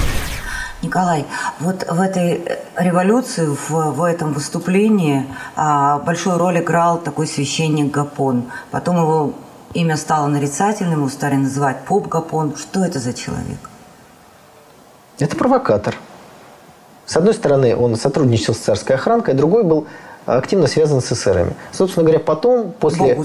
Николай, 0.81 1.25
вот 1.61 1.85
в 1.89 2.01
этой 2.01 2.41
революции, 2.77 3.45
в, 3.45 3.69
в 3.69 4.03
этом 4.03 4.33
выступлении 4.33 5.25
а, 5.55 5.99
большую 5.99 6.37
роль 6.37 6.59
играл 6.59 6.97
такой 6.97 7.25
священник 7.25 7.89
Гапон. 7.89 8.51
Потом 8.69 8.97
его 8.97 9.33
имя 9.73 9.97
стало 9.97 10.27
нарицательным, 10.27 10.99
его 10.99 11.09
стали 11.09 11.35
называть 11.35 11.85
поп 11.85 12.07
Гапон. 12.07 12.55
Что 12.55 12.83
это 12.83 12.99
за 12.99 13.13
человек? 13.13 13.57
Это 15.19 15.35
провокатор. 15.35 15.95
С 17.05 17.17
одной 17.17 17.33
стороны, 17.33 17.75
он 17.75 17.95
сотрудничал 17.95 18.53
с 18.53 18.59
царской 18.59 18.95
охранкой, 18.95 19.33
другой 19.33 19.63
был 19.63 19.87
активно 20.25 20.67
связан 20.67 21.01
с 21.01 21.11
эсерами. 21.11 21.53
Собственно 21.71 22.03
говоря, 22.03 22.19
потом, 22.19 22.71
после, 22.71 23.21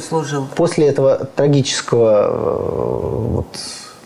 после 0.57 0.89
этого 0.89 1.27
трагического 1.37 2.27
э, 2.27 3.29
вот, 3.29 3.47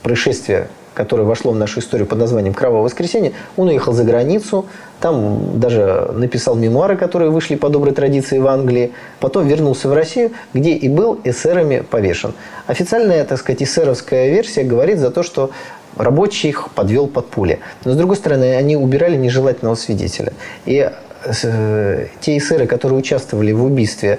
происшествия, 0.03 0.69
которое 0.95 1.25
вошло 1.25 1.53
в 1.53 1.57
нашу 1.57 1.81
историю 1.81 2.07
под 2.07 2.19
названием 2.19 2.55
«Кровавое 2.55 2.85
воскресенье», 2.85 3.33
он 3.57 3.69
уехал 3.69 3.93
за 3.93 4.05
границу, 4.05 4.67
там 5.01 5.59
даже 5.59 6.11
написал 6.15 6.55
мемуары, 6.55 6.97
которые 6.97 7.31
вышли 7.31 7.57
по 7.57 7.69
доброй 7.69 7.95
традиции 7.95 8.39
в 8.39 8.47
Англии, 8.47 8.93
потом 9.21 9.47
вернулся 9.47 9.89
в 9.89 9.95
Россию, 9.95 10.33
где 10.55 10.73
и 10.73 10.89
был 10.89 11.21
эсерами 11.25 11.81
повешен. 11.81 12.35
Официальная, 12.67 13.25
так 13.25 13.39
сказать, 13.39 13.63
эсеровская 13.63 14.31
версия 14.31 14.63
говорит 14.63 14.99
за 14.99 15.11
то, 15.11 15.23
что 15.23 15.51
рабочих 15.97 16.71
подвел 16.71 17.07
под 17.07 17.29
пули. 17.29 17.61
Но, 17.85 17.93
с 17.93 17.97
другой 17.97 18.17
стороны, 18.17 18.55
они 18.55 18.77
убирали 18.77 19.17
нежелательного 19.17 19.75
свидетеля. 19.75 20.33
И 20.65 20.91
э, 21.25 22.07
те 22.21 22.39
эсеры, 22.39 22.67
которые 22.67 22.99
участвовали 22.99 23.53
в 23.53 23.65
убийстве 23.65 24.19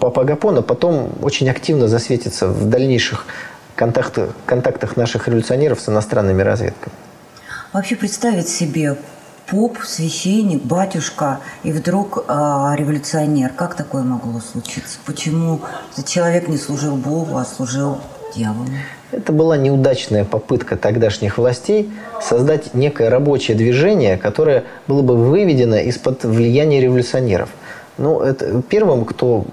Папа 0.00 0.24
Гапона, 0.24 0.62
потом 0.62 1.10
очень 1.22 1.48
активно 1.48 1.86
засветятся 1.86 2.48
в 2.48 2.68
дальнейших 2.68 3.24
контактах, 3.78 4.30
контактах 4.44 4.96
наших 4.96 5.28
революционеров 5.28 5.80
с 5.80 5.88
иностранными 5.88 6.42
разведками. 6.42 6.92
Вообще 7.72 7.94
представить 7.94 8.48
себе 8.48 8.96
поп, 9.46 9.78
священник, 9.84 10.64
батюшка 10.64 11.38
и 11.62 11.70
вдруг 11.70 12.24
э, 12.26 12.32
революционер. 12.76 13.50
Как 13.54 13.76
такое 13.76 14.02
могло 14.02 14.40
случиться? 14.40 14.98
Почему 15.06 15.60
этот 15.92 16.06
человек 16.06 16.48
не 16.48 16.58
служил 16.58 16.96
Богу, 16.96 17.36
а 17.36 17.44
служил 17.44 17.98
дьяволу? 18.34 18.66
Это 19.12 19.32
была 19.32 19.56
неудачная 19.56 20.24
попытка 20.24 20.76
тогдашних 20.76 21.38
властей 21.38 21.90
создать 22.20 22.74
некое 22.74 23.08
рабочее 23.08 23.56
движение, 23.56 24.18
которое 24.18 24.64
было 24.88 25.02
бы 25.02 25.16
выведено 25.16 25.76
из-под 25.76 26.24
влияния 26.24 26.80
революционеров. 26.80 27.48
Ну, 27.96 28.20
это 28.20 28.60
первым, 28.62 29.04
кто 29.04 29.46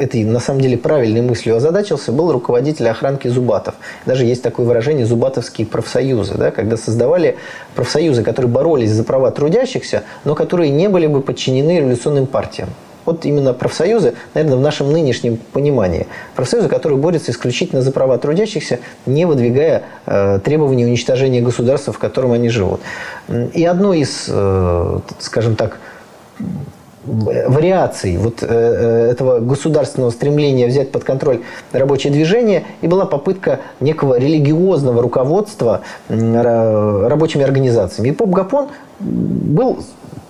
этой, 0.00 0.24
на 0.24 0.40
самом 0.40 0.60
деле, 0.60 0.78
правильной 0.78 1.20
мыслью 1.20 1.56
озадачился, 1.56 2.10
был 2.10 2.32
руководитель 2.32 2.88
охранки 2.88 3.28
Зубатов. 3.28 3.74
Даже 4.06 4.24
есть 4.24 4.42
такое 4.42 4.66
выражение 4.66 5.06
«зубатовские 5.06 5.66
профсоюзы», 5.66 6.34
да, 6.34 6.50
когда 6.50 6.76
создавали 6.76 7.36
профсоюзы, 7.74 8.22
которые 8.22 8.50
боролись 8.50 8.90
за 8.90 9.04
права 9.04 9.30
трудящихся, 9.30 10.02
но 10.24 10.34
которые 10.34 10.70
не 10.70 10.88
были 10.88 11.06
бы 11.06 11.20
подчинены 11.20 11.78
революционным 11.78 12.26
партиям. 12.26 12.70
Вот 13.06 13.24
именно 13.24 13.52
профсоюзы, 13.54 14.14
наверное, 14.34 14.58
в 14.58 14.60
нашем 14.60 14.92
нынешнем 14.92 15.38
понимании. 15.52 16.06
Профсоюзы, 16.34 16.68
которые 16.68 16.98
борются 16.98 17.30
исключительно 17.30 17.82
за 17.82 17.92
права 17.92 18.18
трудящихся, 18.18 18.78
не 19.06 19.24
выдвигая 19.24 19.82
э, 20.06 20.38
требований 20.44 20.84
уничтожения 20.84 21.40
государства, 21.40 21.92
в 21.92 21.98
котором 21.98 22.32
они 22.32 22.48
живут. 22.50 22.80
И 23.28 23.64
одно 23.64 23.94
из, 23.94 24.26
э, 24.28 25.00
скажем 25.18 25.56
так, 25.56 25.78
вариаций 27.04 28.16
вот 28.18 28.42
э, 28.42 28.46
э, 28.48 29.10
этого 29.10 29.40
государственного 29.40 30.10
стремления 30.10 30.66
взять 30.66 30.92
под 30.92 31.04
контроль 31.04 31.40
рабочее 31.72 32.12
движение 32.12 32.64
и 32.82 32.88
была 32.88 33.06
попытка 33.06 33.60
некого 33.80 34.18
религиозного 34.18 35.00
руководства 35.00 35.80
рабочими 36.08 37.42
организациями. 37.42 38.08
И 38.08 38.12
Поп 38.12 38.30
Гапон 38.30 38.68
был 38.98 39.78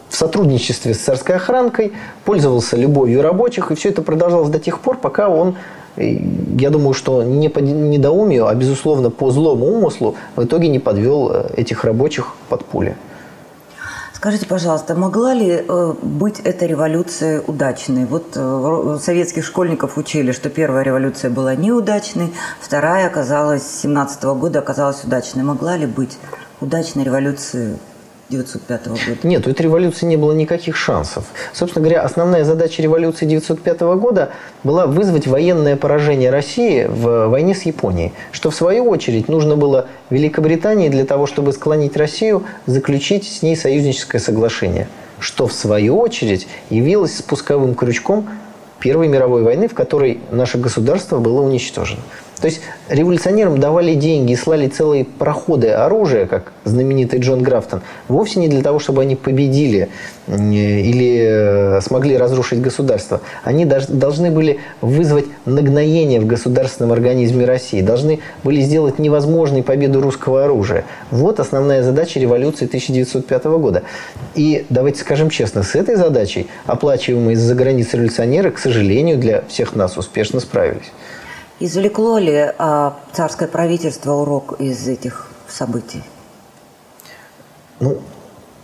в 0.09 0.17
сотрудничестве 0.17 0.95
с 0.95 0.99
царской 0.99 1.37
охранкой, 1.37 1.93
пользовался 2.25 2.77
любовью 2.77 3.23
рабочих, 3.23 3.71
и 3.71 3.75
все 3.75 3.91
это 3.91 4.03
продолжалось 4.03 4.50
до 4.50 4.59
тех 4.59 4.81
пор, 4.81 4.99
пока 4.99 5.29
он, 5.29 5.55
я 5.97 6.71
думаю, 6.71 6.95
что 6.95 7.23
не 7.23 7.49
по 7.49 7.61
недоумию, 7.61 8.47
а, 8.47 8.55
безусловно, 8.55 9.11
по 9.11 9.31
злому 9.31 9.67
умыслу, 9.67 10.17
в 10.37 10.45
итоге 10.45 10.69
не 10.69 10.79
подвел 10.79 11.31
э, 11.33 11.50
этих 11.57 11.85
рабочих 11.85 12.35
под 12.49 12.65
пули. 12.65 12.97
Скажите, 14.21 14.45
пожалуйста, 14.45 14.95
могла 14.95 15.33
ли 15.33 15.65
э, 15.67 15.95
быть 16.03 16.41
эта 16.41 16.67
революция 16.67 17.41
удачной? 17.41 18.05
Вот 18.05 18.33
э, 18.35 18.99
советских 19.00 19.47
школьников 19.47 19.97
учили, 19.97 20.33
что 20.33 20.50
первая 20.50 20.85
революция 20.85 21.31
была 21.31 21.55
неудачной, 21.55 22.35
вторая 22.61 23.07
оказалась, 23.07 23.62
17 23.81 24.23
-го 24.25 24.35
года 24.39 24.59
оказалась 24.59 25.03
удачной. 25.05 25.43
Могла 25.43 25.79
ли 25.79 25.87
быть 25.87 26.19
удачной 26.61 27.05
революция 27.05 27.79
1905 28.30 28.87
года? 28.87 29.18
Нет, 29.25 29.46
у 29.46 29.50
этой 29.50 29.62
революции 29.62 30.06
не 30.06 30.16
было 30.16 30.32
никаких 30.32 30.76
шансов. 30.76 31.25
Собственно 31.52 31.82
говоря, 31.82 32.02
основная 32.02 32.44
задача 32.44 32.80
революции 32.82 33.26
1905 33.26 33.80
года 33.99 34.30
была 34.62 34.87
вызвать 34.87 35.26
военное 35.26 35.76
поражение 35.76 36.30
России 36.30 36.84
в 36.84 37.26
войне 37.26 37.54
с 37.54 37.62
Японией, 37.62 38.12
что 38.30 38.50
в 38.50 38.54
свою 38.54 38.88
очередь 38.88 39.28
нужно 39.28 39.56
было 39.56 39.88
Великобритании 40.10 40.88
для 40.88 41.04
того, 41.04 41.26
чтобы 41.26 41.52
склонить 41.52 41.96
Россию 41.96 42.44
заключить 42.66 43.26
с 43.26 43.42
ней 43.42 43.56
союзническое 43.56 44.20
соглашение, 44.20 44.87
что 45.18 45.49
в 45.49 45.52
свою 45.52 45.99
очередь 45.99 46.46
явилось 46.70 47.18
спусковым 47.18 47.75
крючком 47.75 48.28
Первой 48.78 49.08
мировой 49.08 49.42
войны, 49.42 49.68
в 49.68 49.75
которой 49.75 50.20
наше 50.30 50.56
государство 50.56 51.18
было 51.18 51.42
уничтожено. 51.42 52.00
То 52.40 52.47
есть 52.47 52.62
революционерам 52.88 53.59
давали 53.61 53.94
деньги 53.94 54.32
и 54.32 54.37
слали 54.37 54.66
целые 54.68 55.04
проходы 55.04 55.68
оружия, 55.68 56.26
как 56.26 56.52
знаменитый 56.64 57.20
Джон 57.20 57.42
Графтон, 57.42 57.82
вовсе 58.09 58.40
не 58.40 58.49
для 58.49 58.62
того, 58.62 58.78
чтобы 58.78 59.02
они 59.02 59.14
победили 59.16 59.88
или 60.26 61.78
э, 61.78 61.80
смогли 61.82 62.16
разрушить 62.16 62.61
государство. 62.61 63.20
Они 63.42 63.64
должны 63.64 64.30
были 64.30 64.61
вызвать 64.80 65.26
нагноение 65.44 66.20
в 66.20 66.26
государственном 66.26 66.92
организме 66.92 67.44
России, 67.44 67.82
должны 67.82 68.20
были 68.42 68.61
сделать 68.61 68.99
невозможной 68.99 69.62
победу 69.62 70.00
русского 70.00 70.44
оружия. 70.44 70.85
Вот 71.11 71.40
основная 71.40 71.82
задача 71.82 72.20
революции 72.20 72.66
1905 72.66 73.44
года. 73.44 73.82
И 74.35 74.64
давайте 74.70 75.00
скажем 75.00 75.30
честно, 75.30 75.62
с 75.62 75.75
этой 75.75 75.97
задачей 75.97 76.47
оплачиваемые 76.66 77.35
из-за 77.35 77.54
границы 77.54 77.97
революционеры, 77.97 78.50
к 78.50 78.59
сожалению, 78.59 79.18
для 79.18 79.42
всех 79.49 79.75
нас 79.75 79.97
успешно 79.97 80.40
справились. 80.40 80.92
Извлекло 81.62 82.17
ли 82.17 82.52
а, 82.57 82.97
царское 83.12 83.47
правительство 83.47 84.14
урок 84.14 84.59
из 84.59 84.88
этих 84.88 85.31
событий? 85.47 86.02
Ну, 87.81 87.99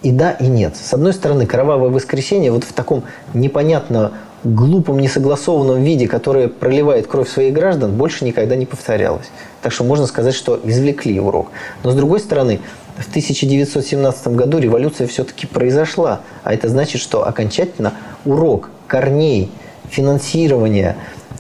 и 0.03 0.11
да, 0.11 0.33
и 0.33 0.47
нет. 0.47 0.77
С 0.77 0.95
одной 0.95 1.13
стороны, 1.13 1.47
кровавое 1.47 1.91
воскресенье 1.91 2.51
вот 2.51 2.65
в 2.65 2.73
таком 2.73 3.05
непонятно 3.35 4.13
глупом, 4.45 4.99
несогласованном 4.99 5.83
виде, 5.83 6.09
которое 6.09 6.49
проливает 6.49 7.07
кровь 7.07 7.29
своих 7.29 7.53
граждан, 7.53 7.97
больше 7.97 8.25
никогда 8.25 8.57
не 8.57 8.65
повторялось. 8.65 9.27
Так 9.61 9.73
что 9.73 9.85
можно 9.85 10.07
сказать, 10.07 10.35
что 10.35 10.59
извлекли 10.65 11.21
урок. 11.21 11.51
Но 11.85 11.91
с 11.91 11.95
другой 11.95 12.21
стороны, 12.21 12.61
в 12.97 13.09
1917 13.09 14.29
году 14.29 14.59
революция 14.59 15.07
все-таки 15.07 15.47
произошла. 15.47 16.21
А 16.45 16.55
это 16.55 16.71
значит, 16.71 17.03
что 17.03 17.29
окончательно 17.29 17.93
урок 18.25 18.71
корней 18.87 19.51
финансирования 19.91 20.97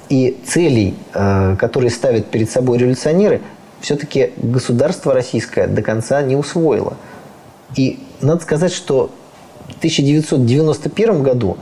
и 0.08 0.36
целей, 0.46 0.94
э, 1.14 1.56
которые 1.58 1.90
ставят 1.90 2.26
перед 2.26 2.50
собой 2.50 2.78
революционеры, 2.78 3.40
все-таки 3.80 4.32
государство 4.36 5.12
российское 5.14 5.66
до 5.66 5.82
конца 5.82 6.22
не 6.22 6.36
усвоило. 6.36 6.96
И 7.74 8.00
надо 8.20 8.42
сказать, 8.42 8.72
что 8.72 9.10
в 9.68 9.78
1991 9.78 11.22
году 11.22 11.58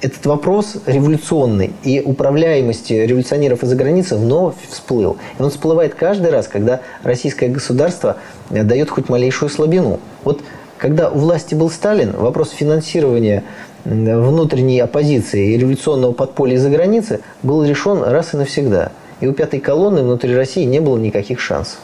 этот 0.00 0.24
вопрос 0.26 0.76
революционный 0.86 1.72
и 1.82 2.00
управляемости 2.00 2.92
революционеров 2.92 3.64
из-за 3.64 3.74
границы 3.74 4.16
вновь 4.16 4.54
всплыл. 4.70 5.16
И 5.38 5.42
он 5.42 5.50
всплывает 5.50 5.94
каждый 5.94 6.30
раз, 6.30 6.46
когда 6.46 6.80
российское 7.02 7.48
государство 7.48 8.18
дает 8.50 8.90
хоть 8.90 9.08
малейшую 9.08 9.48
слабину. 9.48 9.98
Вот 10.22 10.42
когда 10.76 11.10
у 11.10 11.18
власти 11.18 11.56
был 11.56 11.68
Сталин, 11.70 12.12
вопрос 12.12 12.50
финансирования 12.50 13.42
внутренней 13.88 14.80
оппозиции 14.80 15.54
и 15.54 15.58
революционного 15.58 16.12
подполья 16.12 16.54
из-за 16.56 16.70
границы 16.70 17.20
был 17.42 17.64
решен 17.64 18.02
раз 18.02 18.34
и 18.34 18.36
навсегда. 18.36 18.92
И 19.20 19.26
у 19.26 19.32
пятой 19.32 19.60
колонны 19.60 20.02
внутри 20.02 20.34
России 20.34 20.64
не 20.64 20.80
было 20.80 20.98
никаких 20.98 21.40
шансов. 21.40 21.78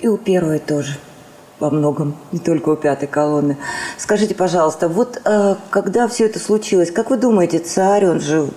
И 0.00 0.08
у 0.08 0.16
первой 0.16 0.58
тоже 0.58 0.96
во 1.62 1.70
многом, 1.70 2.16
не 2.32 2.40
только 2.40 2.70
у 2.70 2.76
пятой 2.76 3.06
колонны. 3.06 3.56
Скажите, 3.96 4.34
пожалуйста, 4.34 4.88
вот 4.88 5.20
э, 5.24 5.54
когда 5.70 6.08
все 6.08 6.26
это 6.26 6.40
случилось, 6.40 6.90
как 6.90 7.10
вы 7.10 7.18
думаете, 7.18 7.60
царь, 7.60 8.06
он 8.06 8.20
же, 8.20 8.48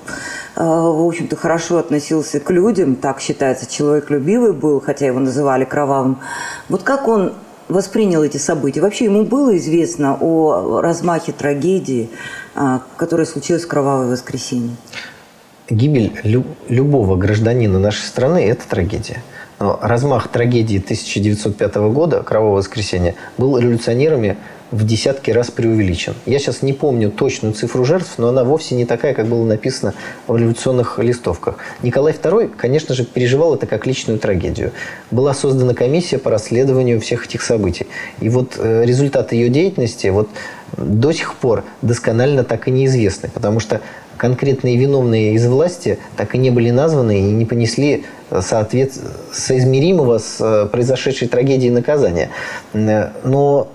э, 0.55 0.63
в 0.63 1.07
общем-то, 1.07 1.35
хорошо 1.35 1.77
относился 1.77 2.39
к 2.39 2.49
людям, 2.49 2.95
так 2.95 3.21
считается, 3.21 3.71
человек 3.71 4.09
любивый 4.09 4.53
был, 4.53 4.81
хотя 4.81 5.05
его 5.05 5.19
называли 5.19 5.65
кровавым. 5.65 6.19
Вот 6.67 6.81
как 6.81 7.07
он 7.07 7.33
воспринял 7.67 8.23
эти 8.23 8.37
события? 8.37 8.81
Вообще 8.81 9.05
ему 9.05 9.23
было 9.23 9.57
известно 9.57 10.17
о 10.19 10.81
размахе 10.81 11.31
трагедии, 11.31 12.09
а, 12.55 12.81
которая 12.97 13.25
случилась 13.25 13.63
в 13.63 13.67
Кровавое 13.67 14.07
воскресенье? 14.11 14.75
Гибель 15.69 16.13
лю- 16.23 16.45
любого 16.69 17.15
гражданина 17.15 17.79
нашей 17.79 18.03
страны– 18.03 18.45
это 18.49 18.67
трагедия. 18.67 19.23
Но 19.59 19.79
размах 19.81 20.27
трагедии 20.27 20.77
1905 20.79 21.75
года, 21.89 22.21
Кровавого 22.23 22.57
воскресенья, 22.57 23.15
был 23.37 23.57
революционерами 23.57 24.37
в 24.71 24.85
десятки 24.85 25.31
раз 25.31 25.51
преувеличен. 25.51 26.15
Я 26.25 26.39
сейчас 26.39 26.61
не 26.61 26.73
помню 26.73 27.11
точную 27.11 27.53
цифру 27.53 27.85
жертв, 27.85 28.15
но 28.17 28.29
она 28.29 28.43
вовсе 28.43 28.75
не 28.75 28.85
такая, 28.85 29.13
как 29.13 29.27
было 29.27 29.45
написано 29.45 29.93
в 30.27 30.35
революционных 30.35 30.99
листовках. 30.99 31.57
Николай 31.83 32.13
II, 32.13 32.51
конечно 32.55 32.95
же, 32.95 33.05
переживал 33.05 33.55
это 33.55 33.67
как 33.67 33.85
личную 33.85 34.19
трагедию. 34.19 34.71
Была 35.11 35.33
создана 35.33 35.73
комиссия 35.73 36.17
по 36.17 36.31
расследованию 36.31 36.99
всех 36.99 37.25
этих 37.25 37.43
событий. 37.43 37.87
И 38.19 38.29
вот 38.29 38.55
э, 38.57 38.83
результаты 38.85 39.35
ее 39.35 39.49
деятельности 39.49 40.07
вот 40.07 40.29
до 40.77 41.11
сих 41.11 41.35
пор 41.35 41.63
досконально 41.81 42.43
так 42.43 42.67
и 42.67 42.71
неизвестны, 42.71 43.29
потому 43.33 43.59
что 43.59 43.81
конкретные 44.17 44.77
виновные 44.77 45.33
из 45.33 45.45
власти 45.45 45.99
так 46.17 46.35
и 46.35 46.37
не 46.37 46.49
были 46.49 46.71
названы 46.71 47.19
и 47.19 47.31
не 47.31 47.45
понесли 47.45 48.05
э, 48.31 48.41
соответ... 48.41 48.93
соизмеримого 49.31 50.17
с 50.17 50.37
э, 50.39 50.67
произошедшей 50.71 51.27
трагедией 51.27 51.71
наказания. 51.71 52.31
Но 52.73 53.67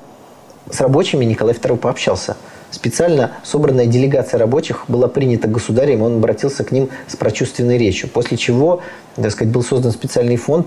с 0.72 0.80
рабочими 0.80 1.24
Николай 1.24 1.54
II 1.54 1.76
пообщался. 1.76 2.36
специально 2.70 3.32
собранная 3.42 3.86
делегация 3.86 4.38
рабочих 4.38 4.84
была 4.88 5.08
принята 5.08 5.48
государем, 5.48 6.02
он 6.02 6.16
обратился 6.16 6.64
к 6.64 6.72
ним 6.72 6.88
с 7.08 7.16
прочувственной 7.16 7.78
речью, 7.78 8.08
после 8.08 8.36
чего 8.36 8.80
так 9.16 9.32
сказать, 9.32 9.52
был 9.52 9.62
создан 9.62 9.92
специальный 9.92 10.36
фонд, 10.36 10.66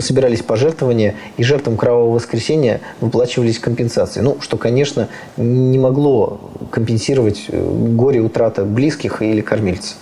собирались 0.00 0.42
пожертвования, 0.42 1.14
и 1.36 1.42
жертвам 1.42 1.76
Кровавого 1.76 2.14
воскресенья 2.14 2.80
выплачивались 3.00 3.58
компенсации. 3.58 4.20
Ну, 4.20 4.38
что, 4.40 4.56
конечно, 4.56 5.08
не 5.36 5.78
могло 5.78 6.40
компенсировать 6.70 7.46
э, 7.48 7.60
горе 7.60 8.20
утрата 8.20 8.64
близких 8.64 9.22
или 9.22 9.40
кормильцев. 9.40 9.96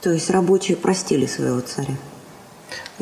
То 0.00 0.10
есть 0.10 0.30
рабочие 0.30 0.76
простили 0.76 1.26
своего 1.26 1.60
царя? 1.60 1.94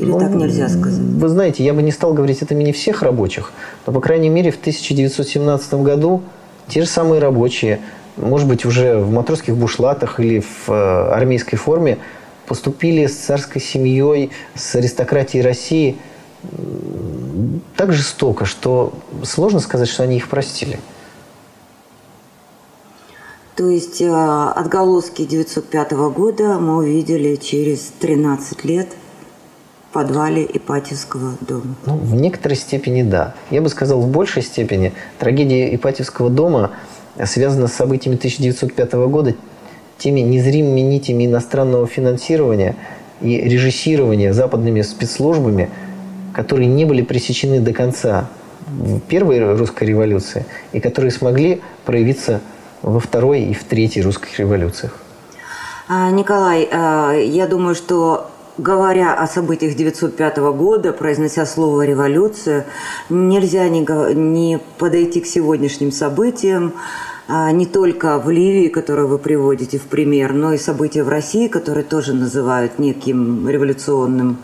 Или 0.01 0.11
ну, 0.11 0.19
так 0.19 0.31
нельзя 0.31 0.69
сказать? 0.69 0.99
Вы 0.99 1.29
знаете, 1.29 1.63
я 1.63 1.75
бы 1.75 1.83
не 1.83 1.93
стал 1.93 2.15
говорить 2.15 2.41
это 2.43 2.55
имени 2.55 2.73
всех 2.73 3.03
рабочих, 3.03 3.53
но, 3.87 3.93
по 3.93 4.01
крайней 4.01 4.31
мере, 4.31 4.51
в 4.51 4.59
1917 4.59 5.75
году 5.75 6.23
те 6.69 6.81
же 6.81 6.89
самые 6.89 7.21
рабочие, 7.21 7.81
может 8.17 8.49
быть, 8.49 8.65
уже 8.65 8.99
в 8.99 9.13
матросских 9.13 9.57
бушлатах 9.57 10.19
или 10.21 10.41
в 10.41 10.71
э, 10.71 11.13
армейской 11.13 11.59
форме, 11.59 11.99
поступили 12.47 13.07
с 13.07 13.17
царской 13.17 13.61
семьей, 13.61 14.31
с 14.55 14.75
аристократией 14.75 15.45
России 15.45 15.97
так 17.77 17.93
жестоко, 17.93 18.45
что 18.47 18.95
сложно 19.23 19.61
сказать, 19.61 19.89
что 19.89 20.03
они 20.03 20.17
их 20.17 20.29
простили. 20.29 20.81
То 23.57 23.69
есть 23.69 24.01
э, 24.01 24.09
отголоски 24.09 25.27
905 25.27 25.93
года 25.93 26.59
мы 26.59 26.79
увидели 26.79 27.37
через 27.37 27.93
13 28.01 28.65
лет 28.65 28.89
подвале 29.93 30.45
Ипатьевского 30.45 31.35
дома. 31.41 31.75
Ну, 31.87 31.97
в 31.97 32.15
некоторой 32.15 32.57
степени 32.57 33.03
да. 33.03 33.35
Я 33.51 33.61
бы 33.61 33.69
сказал, 33.69 34.01
в 34.01 34.09
большей 34.09 34.43
степени 34.43 34.93
трагедия 35.19 35.75
Ипатьевского 35.75 36.31
дома 36.31 36.71
связана 37.25 37.67
с 37.67 37.73
событиями 37.73 38.17
1905 38.17 38.93
года 38.93 39.35
теми 39.99 40.21
незримыми 40.21 40.81
нитями 40.81 41.27
иностранного 41.27 41.87
финансирования 41.87 42.77
и 43.21 43.37
режиссирования 43.37 44.33
западными 44.33 44.83
спецслужбами, 44.83 45.69
которые 46.33 46.69
не 46.69 46.85
были 46.85 47.03
пресечены 47.03 47.61
до 47.61 47.73
конца 47.73 48.29
в 48.69 49.01
первой 49.01 49.55
русской 49.57 49.85
революции 49.85 50.47
и 50.73 50.81
которые 50.81 51.11
смогли 51.11 51.61
проявиться 51.85 52.41
во 52.83 53.01
второй 53.01 53.43
и 53.43 53.53
в 53.53 53.65
третьей 53.65 54.03
русских 54.03 54.39
революциях. 54.39 54.97
А, 55.89 56.11
Николай, 56.11 56.69
а, 56.71 57.13
я 57.13 57.47
думаю, 57.47 57.75
что 57.75 58.31
говоря 58.59 59.15
о 59.15 59.27
событиях 59.27 59.75
1905 59.75 60.39
года, 60.55 60.93
произнося 60.93 61.47
слово 61.47 61.87
«революция», 61.87 62.67
нельзя 63.09 63.69
не, 63.69 63.81
не 64.15 64.61
подойти 64.79 65.21
к 65.21 65.27
сегодняшним 65.27 65.93
событиям, 65.93 66.75
а, 67.29 67.53
не 67.53 67.67
только 67.67 68.19
в 68.19 68.29
Ливии, 68.29 68.69
которую 68.69 69.09
вы 69.09 69.19
приводите 69.19 69.79
в 69.79 69.85
пример, 69.85 70.33
но 70.33 70.53
и 70.53 70.59
события 70.59 71.05
в 71.05 71.09
России, 71.09 71.47
которые 71.47 71.85
тоже 71.85 72.13
называют 72.13 72.79
неким 72.79 73.49
революционным 73.49 74.39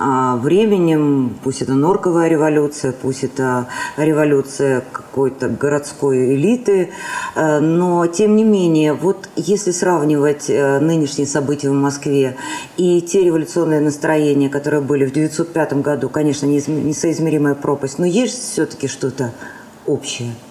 временем, 0.00 1.36
пусть 1.42 1.62
это 1.62 1.74
норковая 1.74 2.28
революция, 2.28 2.92
пусть 2.92 3.24
это 3.24 3.68
революция 3.96 4.82
какой-то 4.92 5.48
городской 5.48 6.34
элиты, 6.34 6.90
а, 7.34 7.60
но 7.60 8.06
тем 8.06 8.36
не 8.36 8.44
менее, 8.44 8.94
вот 8.94 9.28
если 9.36 9.70
сравнивать 9.70 10.48
э, 10.48 10.78
нынешние 10.80 11.26
события 11.26 11.70
в 11.70 11.74
Москве 11.74 12.36
и 12.76 13.00
те 13.02 13.22
революционные 13.24 13.80
настроения, 13.80 14.48
которые 14.48 14.80
были 14.80 15.04
в 15.06 15.10
1905 15.10 15.74
году, 15.82 16.08
конечно, 16.08 16.46
несоизмеримая 16.46 17.54
пропасть, 17.54 17.98
но 17.98 18.06
есть 18.06 18.52
все-таки 18.52 18.88
что-то 18.88 19.32
общее– 19.86 20.34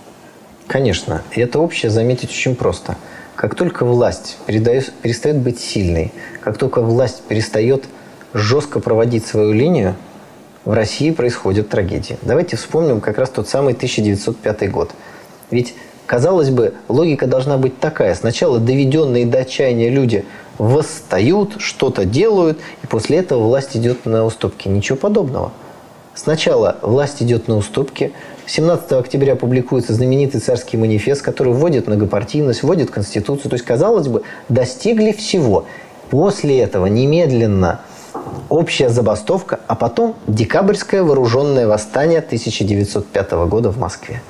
Конечно, 0.70 1.24
и 1.32 1.41
это 1.41 1.58
общее 1.58 1.89
заметить 1.89 2.29
очень 2.29 2.56
просто. 2.56 2.96
Как 3.36 3.56
только 3.56 3.86
власть 3.86 4.38
перестает 4.46 5.38
быть 5.38 5.60
сильной, 5.60 6.13
как 6.41 6.60
только 6.60 6.84
власть 6.84 7.24
перестает 7.27 7.86
жестко 8.33 8.79
проводить 8.79 9.25
свою 9.25 9.53
линию, 9.53 9.95
в 10.65 10.74
России 10.74 11.12
происходят 11.12 11.69
трагедии. 11.69 12.17
Давайте 12.21 12.57
вспомним 12.57 13.01
как 13.01 13.17
раз 13.17 13.29
тот 13.29 13.48
самый 13.48 13.74
1905 13.74 14.71
год. 14.71 14.91
Ведь, 15.51 15.74
казалось 16.05 16.50
бы, 16.50 16.74
логика 16.88 17.27
должна 17.27 17.57
быть 17.57 17.79
такая. 17.79 18.13
Сначала 18.13 18.59
доведенные 18.59 19.25
до 19.25 19.39
отчаяния 19.39 19.89
люди 19.89 20.25
восстают, 20.57 21.55
что-то 21.59 22.05
делают, 22.05 22.59
и 22.83 22.88
после 22.88 23.17
этого 23.17 23.43
власть 23.43 23.75
идет 23.77 24.05
на 24.05 24.25
уступки. 24.25 24.67
Ничего 24.67 24.98
подобного. 24.98 25.51
Сначала 26.13 26.77
власть 26.81 27.24
идет 27.24 27.48
на 27.48 27.55
уступки, 27.55 28.11
17 28.46 28.92
октября 28.94 29.35
публикуется 29.35 29.94
знаменитый 29.94 30.42
царский 30.42 30.75
манифест, 30.75 31.22
который 31.22 31.53
вводит 31.53 31.87
многопартийность, 31.87 32.63
вводит 32.63 32.89
конституцию. 32.89 33.50
То 33.51 33.55
есть, 33.55 33.65
казалось 33.65 34.07
бы, 34.07 34.24
достигли 34.50 35.11
всего. 35.11 35.65
После 36.09 36.59
этого 36.59 36.87
немедленно 36.87 37.81
общая 38.50 38.90
забастовка, 38.90 39.60
а 39.68 39.75
потом 39.75 40.16
декабрьское 40.27 41.03
вооруженное 41.03 41.68
восстание 41.68 42.20
1905 42.20 43.32
года 43.48 43.70
в 43.72 43.77
Москве. 43.77 44.22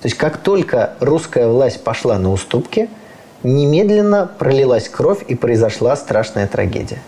То 0.00 0.06
есть 0.06 0.16
как 0.16 0.36
только 0.38 0.94
русская 1.00 1.48
власть 1.48 1.82
пошла 1.82 2.18
на 2.18 2.30
уступки, 2.32 2.88
немедленно 3.42 4.28
пролилась 4.38 4.88
кровь 4.88 5.24
и 5.26 5.34
произошла 5.34 5.96
страшная 5.96 6.46
трагедия. 6.46 7.00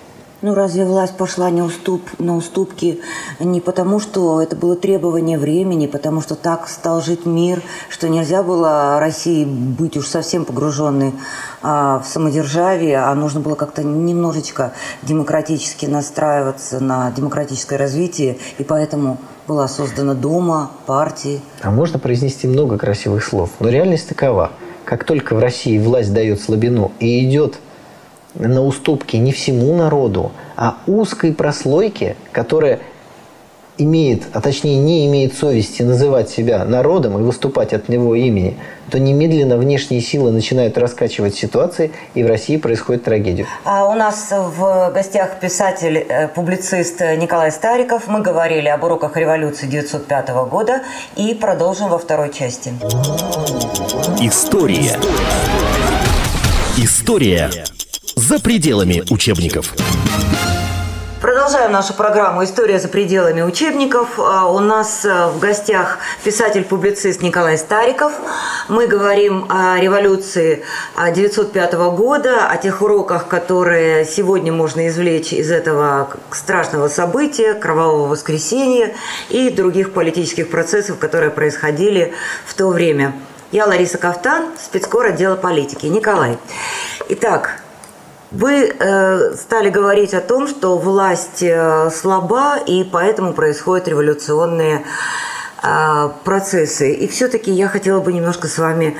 Ну 0.43 0.55
разве 0.55 0.87
власть 0.87 1.19
пошла 1.19 1.51
не 1.51 1.61
уступ, 1.61 2.01
на 2.19 2.35
уступки 2.35 3.01
не 3.41 3.61
потому, 3.61 4.01
что 4.01 4.41
это 4.41 4.57
было 4.57 4.75
требование 4.75 5.39
времени, 5.39 5.87
потому 5.87 6.23
что 6.23 6.35
так 6.35 6.67
стал 6.69 7.03
жить 7.03 7.27
мир, 7.27 7.63
что 7.91 8.09
нельзя 8.09 8.43
было 8.43 8.99
России 9.01 9.45
быть 9.45 9.99
уж 9.99 10.07
совсем 10.07 10.47
погруженной 10.47 11.13
а, 11.61 11.99
в 11.99 12.07
самодержавие, 12.07 13.01
а 13.01 13.15
нужно 13.15 13.41
было 13.41 13.55
как-то 13.55 13.83
немножечко 13.83 14.73
демократически 15.03 15.85
настраиваться 15.85 16.81
на 16.81 17.11
демократическое 17.11 17.77
развитие, 17.77 18.39
и 18.57 18.65
поэтому 18.65 19.19
была 19.47 19.69
создана 19.69 20.15
Дума, 20.15 20.71
партии. 20.87 21.43
А 21.61 21.71
можно 21.71 21.99
произнести 21.99 22.47
много 22.47 22.79
красивых 22.79 23.23
слов, 23.25 23.51
но 23.61 23.69
реальность 23.69 24.09
такова. 24.09 24.53
Как 24.87 25.05
только 25.05 25.35
в 25.35 25.39
России 25.39 25.79
власть 25.79 26.15
дает 26.15 26.41
слабину 26.41 26.93
и 26.99 27.29
идет 27.29 27.59
на 28.35 28.63
уступки 28.63 29.17
не 29.17 29.33
всему 29.33 29.75
народу, 29.77 30.33
а 30.57 30.79
узкой 30.87 31.33
прослойке, 31.33 32.17
которая 32.33 32.81
имеет, 33.83 34.25
а 34.33 34.41
точнее 34.41 34.79
не 34.79 35.07
имеет 35.07 35.35
совести 35.35 35.83
называть 35.83 36.29
себя 36.29 36.65
народом 36.65 37.19
и 37.19 37.23
выступать 37.23 37.73
от 37.73 37.89
него 37.89 38.15
имени, 38.15 38.57
то 38.91 38.99
немедленно 38.99 39.57
внешние 39.57 40.01
силы 40.01 40.33
начинают 40.33 40.77
раскачивать 40.77 41.35
ситуации, 41.35 41.93
и 42.15 42.23
в 42.23 42.27
России 42.27 42.57
происходит 42.57 43.05
трагедия. 43.05 43.47
А 43.65 43.89
у 43.89 43.95
нас 43.95 44.31
в 44.31 44.91
гостях 44.93 45.41
писатель, 45.41 45.97
э, 45.97 46.29
публицист 46.29 47.01
Николай 47.01 47.51
Стариков. 47.53 48.07
Мы 48.09 48.21
говорили 48.21 48.69
об 48.69 48.85
уроках 48.85 49.17
революции 49.17 49.67
1905 49.67 50.45
года 50.45 50.83
и 51.17 51.35
продолжим 51.35 51.89
во 51.89 51.99
второй 51.99 52.33
части. 52.33 52.73
История. 54.21 54.99
История 56.77 57.51
за 58.21 58.39
пределами 58.39 59.03
учебников. 59.11 59.75
Продолжаем 61.23 61.73
нашу 61.73 61.95
программу 61.95 62.45
«История 62.45 62.79
за 62.79 62.89
пределами 62.89 63.43
учебников». 63.43 64.19
А, 64.19 64.51
у 64.51 64.59
нас 64.59 65.05
а, 65.05 65.29
в 65.29 65.39
гостях 65.39 65.99
писатель-публицист 66.25 67.23
Николай 67.23 67.59
Стариков. 67.59 68.13
Мы 68.69 68.87
говорим 68.87 69.47
о 69.51 69.79
революции 69.79 70.63
1905 70.97 71.75
года, 71.97 72.47
о 72.47 72.57
тех 72.57 72.83
уроках, 72.83 73.27
которые 73.27 74.05
сегодня 74.05 74.53
можно 74.53 74.89
извлечь 74.89 75.33
из 75.33 75.51
этого 75.51 76.11
страшного 76.31 76.89
события, 76.89 77.55
кровавого 77.55 78.07
воскресенья 78.09 78.95
и 79.29 79.51
других 79.51 79.93
политических 79.93 80.51
процессов, 80.51 80.99
которые 80.99 81.31
происходили 81.31 82.15
в 82.47 82.55
то 82.55 82.69
время. 82.69 83.15
Я 83.51 83.67
Лариса 83.67 83.99
Кафтан, 83.99 84.47
спецкор 84.63 85.07
отдела 85.07 85.37
политики. 85.37 85.87
Николай. 85.87 86.39
Итак, 87.09 87.61
вы 88.31 88.73
э, 88.79 89.35
стали 89.35 89.71
говорить 89.71 90.15
о 90.15 90.21
том, 90.21 90.47
что 90.47 90.79
власть 90.79 91.43
э, 91.43 91.91
слаба, 91.91 92.59
и 92.59 92.85
поэтому 92.85 93.33
происходят 93.33 93.89
революционные 93.89 94.85
процессы. 96.25 96.93
И 96.93 97.07
все-таки 97.07 97.51
я 97.51 97.69
хотела 97.69 98.01
бы 98.01 98.13
немножко 98.13 98.49
с 98.49 98.57
вами 98.59 98.97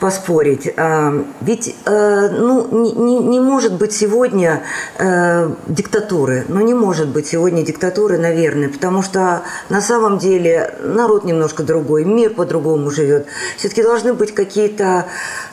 поспорить. 0.00 0.66
Э, 0.76 1.24
ведь 1.40 1.76
э, 1.84 2.28
ну, 2.30 2.66
не, 2.82 3.18
не, 3.18 3.38
может 3.38 3.74
быть 3.74 3.92
сегодня 3.92 4.62
э, 4.98 5.50
диктатуры. 5.66 6.44
Ну, 6.48 6.60
не 6.60 6.74
может 6.74 7.08
быть 7.08 7.28
сегодня 7.28 7.62
диктатуры, 7.62 8.18
наверное, 8.18 8.70
потому 8.70 9.02
что 9.02 9.42
на 9.68 9.80
самом 9.80 10.18
деле 10.18 10.74
народ 10.82 11.24
немножко 11.24 11.62
другой, 11.62 12.04
мир 12.04 12.30
по-другому 12.30 12.90
живет. 12.90 13.26
Все-таки 13.56 13.82
должны 13.82 14.14
быть 14.14 14.34
какие-то 14.34 15.06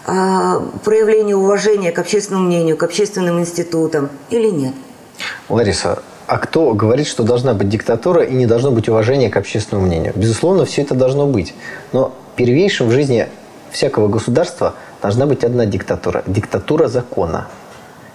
а, 0.06 0.62
проявление 0.84 1.36
уважения 1.36 1.91
к 1.91 2.00
общественному 2.00 2.48
мнению, 2.48 2.78
к 2.78 2.84
общественным 2.84 3.39
институтам 3.39 4.10
или 4.30 4.50
нет? 4.50 4.74
Лариса, 5.50 6.02
а 6.27 6.37
кто 6.39 6.73
говорит, 6.73 7.07
что 7.07 7.23
должна 7.23 7.53
быть 7.53 7.69
диктатура 7.69 8.21
и 8.21 8.33
не 8.33 8.45
должно 8.45 8.71
быть 8.71 8.89
уважения 8.89 9.29
к 9.29 9.37
общественному 9.37 9.87
мнению? 9.87 10.11
Безусловно, 10.15 10.65
все 10.65 10.81
это 10.81 10.93
должно 10.93 11.25
быть. 11.25 11.53
Но 11.93 12.13
первейшим 12.35 12.89
в 12.89 12.91
жизни 12.91 13.27
всякого 13.71 14.09
государства 14.09 14.73
должна 15.01 15.25
быть 15.25 15.45
одна 15.45 15.65
диктатура. 15.65 16.23
Диктатура 16.27 16.89
закона. 16.89 17.47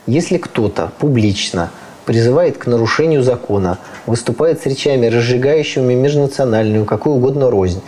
Если 0.06 0.36
кто-то 0.36 0.92
публично 0.98 1.70
призывает 2.04 2.58
к 2.58 2.66
нарушению 2.66 3.22
закона, 3.22 3.78
выступает 4.04 4.60
с 4.60 4.66
речами, 4.66 5.06
разжигающими 5.06 5.94
межнациональную, 5.94 6.84
какую 6.84 7.16
угодно 7.16 7.50
рознь, 7.50 7.80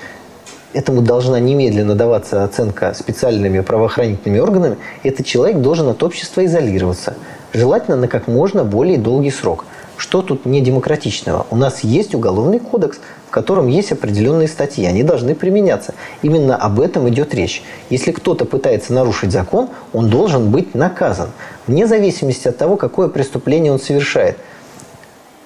этому 0.72 1.02
должна 1.02 1.38
немедленно 1.38 1.94
даваться 1.94 2.44
оценка 2.44 2.94
специальными 2.94 3.60
правоохранительными 3.60 4.40
органами, 4.40 4.76
этот 5.02 5.26
человек 5.26 5.58
должен 5.58 5.88
от 5.88 6.02
общества 6.02 6.44
изолироваться. 6.46 7.14
Желательно 7.52 7.96
на 7.96 8.08
как 8.08 8.26
можно 8.26 8.64
более 8.64 8.96
долгий 8.96 9.30
срок. 9.30 9.66
Что 9.96 10.22
тут 10.22 10.46
не 10.46 10.60
демократичного? 10.60 11.46
У 11.50 11.56
нас 11.56 11.80
есть 11.84 12.14
уголовный 12.14 12.58
кодекс, 12.58 12.98
в 13.28 13.30
котором 13.30 13.68
есть 13.68 13.92
определенные 13.92 14.48
статьи. 14.48 14.84
Они 14.86 15.02
должны 15.02 15.34
применяться. 15.34 15.94
Именно 16.22 16.56
об 16.56 16.80
этом 16.80 17.08
идет 17.08 17.34
речь. 17.34 17.62
Если 17.90 18.10
кто-то 18.12 18.44
пытается 18.44 18.92
нарушить 18.92 19.32
закон, 19.32 19.68
он 19.92 20.10
должен 20.10 20.50
быть 20.50 20.74
наказан. 20.74 21.30
Вне 21.66 21.86
зависимости 21.86 22.48
от 22.48 22.56
того, 22.56 22.76
какое 22.76 23.08
преступление 23.08 23.72
он 23.72 23.78
совершает– 23.78 24.36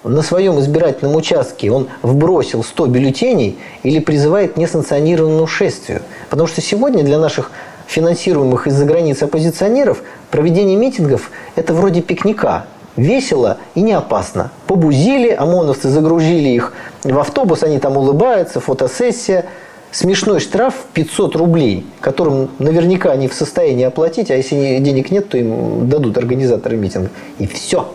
на 0.04 0.22
своем 0.22 0.61
избирательном 0.61 1.16
участке 1.16 1.70
он 1.72 1.88
вбросил 2.02 2.62
100 2.62 2.87
бюллетеней 2.87 3.58
или 3.82 3.98
призывает 3.98 4.54
к 4.54 4.56
несанкционированному 4.56 5.46
шествию. 5.46 6.02
Потому 6.30 6.46
что 6.46 6.61
сегодня 6.61 7.02
для 7.02 7.18
наших 7.18 7.50
финансируемых 7.87 8.66
из-за 8.68 8.84
границы 8.84 9.24
оппозиционеров 9.24 10.02
проведение 10.30 10.76
митингов– 10.76 11.30
это 11.56 11.74
вроде 11.74 12.00
пикника. 12.00 12.66
Весело 12.98 13.58
и 13.76 13.80
не 13.80 13.92
опасно. 13.92 14.50
Побузили, 14.66 15.30
ОМОНовцы 15.30 15.88
загрузили 15.88 16.48
их 16.48 16.72
в 17.04 17.16
автобус, 17.16 17.62
они 17.62 17.78
там 17.78 17.96
улыбаются, 17.96 18.58
фотосессия. 18.58 19.44
Смешной 19.92 20.40
штраф 20.40 20.74
500 20.92 21.37
рублей, 21.37 21.87
которым 22.00 22.50
наверняка 22.58 23.11
они 23.12 23.28
в 23.28 23.34
состоянии 23.34 23.84
оплатить, 23.84 24.30
а 24.30 24.37
если 24.37 24.78
денег 24.80 25.11
нет, 25.11 25.28
то 25.28 25.38
им 25.38 25.88
дадут 25.88 26.18
организаторы 26.18 26.76
митинга. 26.76 27.11
И 27.38 27.46
все. 27.46 27.88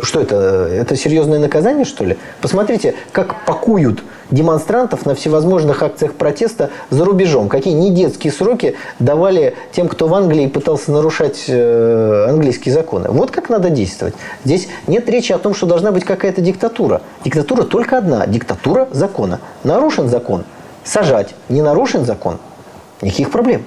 Что 0.00 0.20
это? 0.20 0.36
Это 0.70 0.96
серьезное 0.96 1.38
наказание, 1.38 1.84
что 1.84 2.04
ли? 2.04 2.16
Посмотрите, 2.40 2.94
как 3.12 3.44
пакуют 3.44 4.02
демонстрантов 4.30 5.06
на 5.06 5.14
всевозможных 5.14 5.82
акциях 5.82 6.14
протеста 6.14 6.70
за 6.90 7.04
рубежом. 7.04 7.48
Какие 7.48 7.74
не 7.74 7.90
детские 7.90 8.32
сроки 8.32 8.76
давали 8.98 9.54
тем, 9.72 9.88
кто 9.88 10.06
в 10.06 10.14
Англии 10.14 10.46
пытался 10.46 10.92
нарушать 10.92 11.44
э, 11.48 12.26
английские 12.28 12.74
законы. 12.74 13.08
Вот 13.10 13.30
как 13.30 13.48
надо 13.48 13.70
действовать. 13.70 14.14
Здесь 14.44 14.68
нет 14.86 15.08
речи 15.08 15.32
о 15.32 15.38
том, 15.38 15.54
что 15.54 15.66
должна 15.66 15.92
быть 15.92 16.04
какая-то 16.04 16.40
диктатура. 16.40 17.00
Диктатура 17.24 17.62
только 17.62 17.98
одна. 17.98 18.26
Диктатура 18.26 18.88
закона. 18.92 19.40
Нарушен 19.64 20.08
закон– 20.08 20.44
сажать. 20.84 21.34
Не 21.48 21.62
нарушен 21.62 22.04
закон– 22.04 22.38
никаких 23.02 23.30
проблем. 23.30 23.64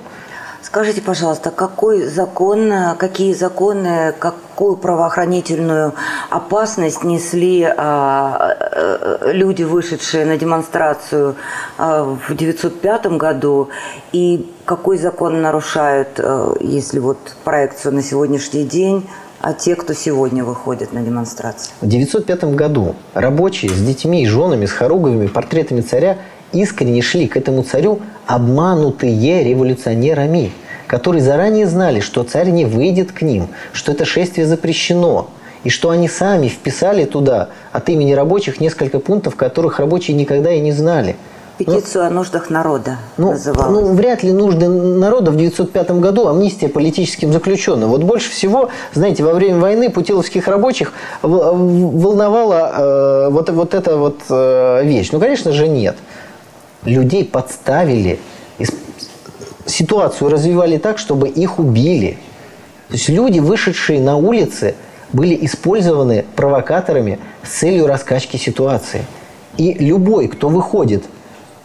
Скажите, 0.71 1.01
пожалуйста, 1.01 1.51
какой 1.51 2.05
закон, 2.05 2.71
какие 2.97 3.33
законы, 3.33 4.13
какую 4.17 4.77
правоохранительную 4.77 5.95
опасность 6.29 7.03
несли 7.03 7.63
а, 7.63 7.75
а, 7.77 9.31
люди, 9.33 9.63
вышедшие 9.63 10.25
на 10.25 10.37
демонстрацию 10.37 11.35
а, 11.77 12.05
в 12.05 12.31
1905 12.31 13.17
году, 13.17 13.67
и 14.13 14.49
какой 14.63 14.97
закон 14.97 15.41
нарушают, 15.41 16.07
а, 16.19 16.55
если 16.61 16.99
вот 16.99 17.17
проекцию 17.43 17.95
на 17.95 18.01
сегодняшний 18.01 18.63
день, 18.63 19.05
а 19.41 19.51
те, 19.51 19.75
кто 19.75 19.93
сегодня 19.93 20.45
выходит 20.45 20.93
на 20.93 21.01
демонстрации? 21.01 21.73
В 21.81 21.87
1905 21.87 22.55
году 22.55 22.95
рабочие 23.13 23.71
с 23.71 23.81
детьми 23.81 24.23
и 24.23 24.25
женами, 24.25 24.65
с 24.67 24.71
хоругвями, 24.71 25.27
портретами 25.27 25.81
царя 25.81 26.19
искренне 26.53 27.01
шли 27.01 27.27
к 27.27 27.35
этому 27.35 27.63
царю, 27.63 27.99
обманутые 28.25 29.43
революционерами 29.43 30.53
которые 30.91 31.21
заранее 31.21 31.67
знали, 31.67 32.01
что 32.01 32.21
царь 32.23 32.49
не 32.49 32.65
выйдет 32.65 33.13
к 33.13 33.21
ним, 33.21 33.47
что 33.71 33.93
это 33.93 34.03
шествие 34.03 34.45
запрещено, 34.45 35.29
и 35.63 35.69
что 35.69 35.89
они 35.89 36.09
сами 36.09 36.49
вписали 36.49 37.05
туда 37.05 37.47
от 37.71 37.87
имени 37.87 38.11
рабочих 38.11 38.59
несколько 38.59 38.99
пунктов, 38.99 39.37
которых 39.37 39.79
рабочие 39.79 40.17
никогда 40.17 40.51
и 40.51 40.59
не 40.59 40.73
знали. 40.73 41.15
Петицию 41.57 42.03
ну, 42.03 42.07
о 42.07 42.09
нуждах 42.09 42.49
народа 42.49 42.97
ну, 43.15 43.31
называлась. 43.31 43.71
Ну, 43.71 43.93
вряд 43.93 44.21
ли 44.23 44.33
нужды 44.33 44.67
народа 44.67 45.31
в 45.31 45.35
1905 45.35 45.91
году 45.91 46.27
амнистия 46.27 46.67
политическим 46.67 47.31
заключенным. 47.31 47.89
Вот 47.89 48.03
больше 48.03 48.29
всего, 48.29 48.67
знаете, 48.93 49.23
во 49.23 49.33
время 49.33 49.59
войны 49.61 49.89
путиловских 49.89 50.49
рабочих 50.49 50.91
волновала 51.21 52.73
э, 52.73 53.29
вот, 53.29 53.49
вот 53.49 53.73
эта 53.73 53.95
вот 53.95 54.19
э, 54.29 54.83
вещь. 54.83 55.11
Ну, 55.13 55.21
конечно 55.21 55.53
же, 55.53 55.69
нет. 55.69 55.95
Людей 56.83 57.23
подставили 57.23 58.19
ситуацию 59.65 60.29
развивали 60.29 60.77
так, 60.77 60.97
чтобы 60.97 61.27
их 61.29 61.59
убили. 61.59 62.17
То 62.89 62.95
есть 62.95 63.09
люди, 63.09 63.39
вышедшие 63.39 64.01
на 64.01 64.17
улицы, 64.17 64.75
были 65.13 65.37
использованы 65.45 66.25
провокаторами 66.35 67.19
с 67.43 67.59
целью 67.59 67.87
раскачки 67.87 68.37
ситуации. 68.37 69.05
И 69.57 69.73
любой, 69.73 70.27
кто 70.27 70.49
выходит 70.49 71.03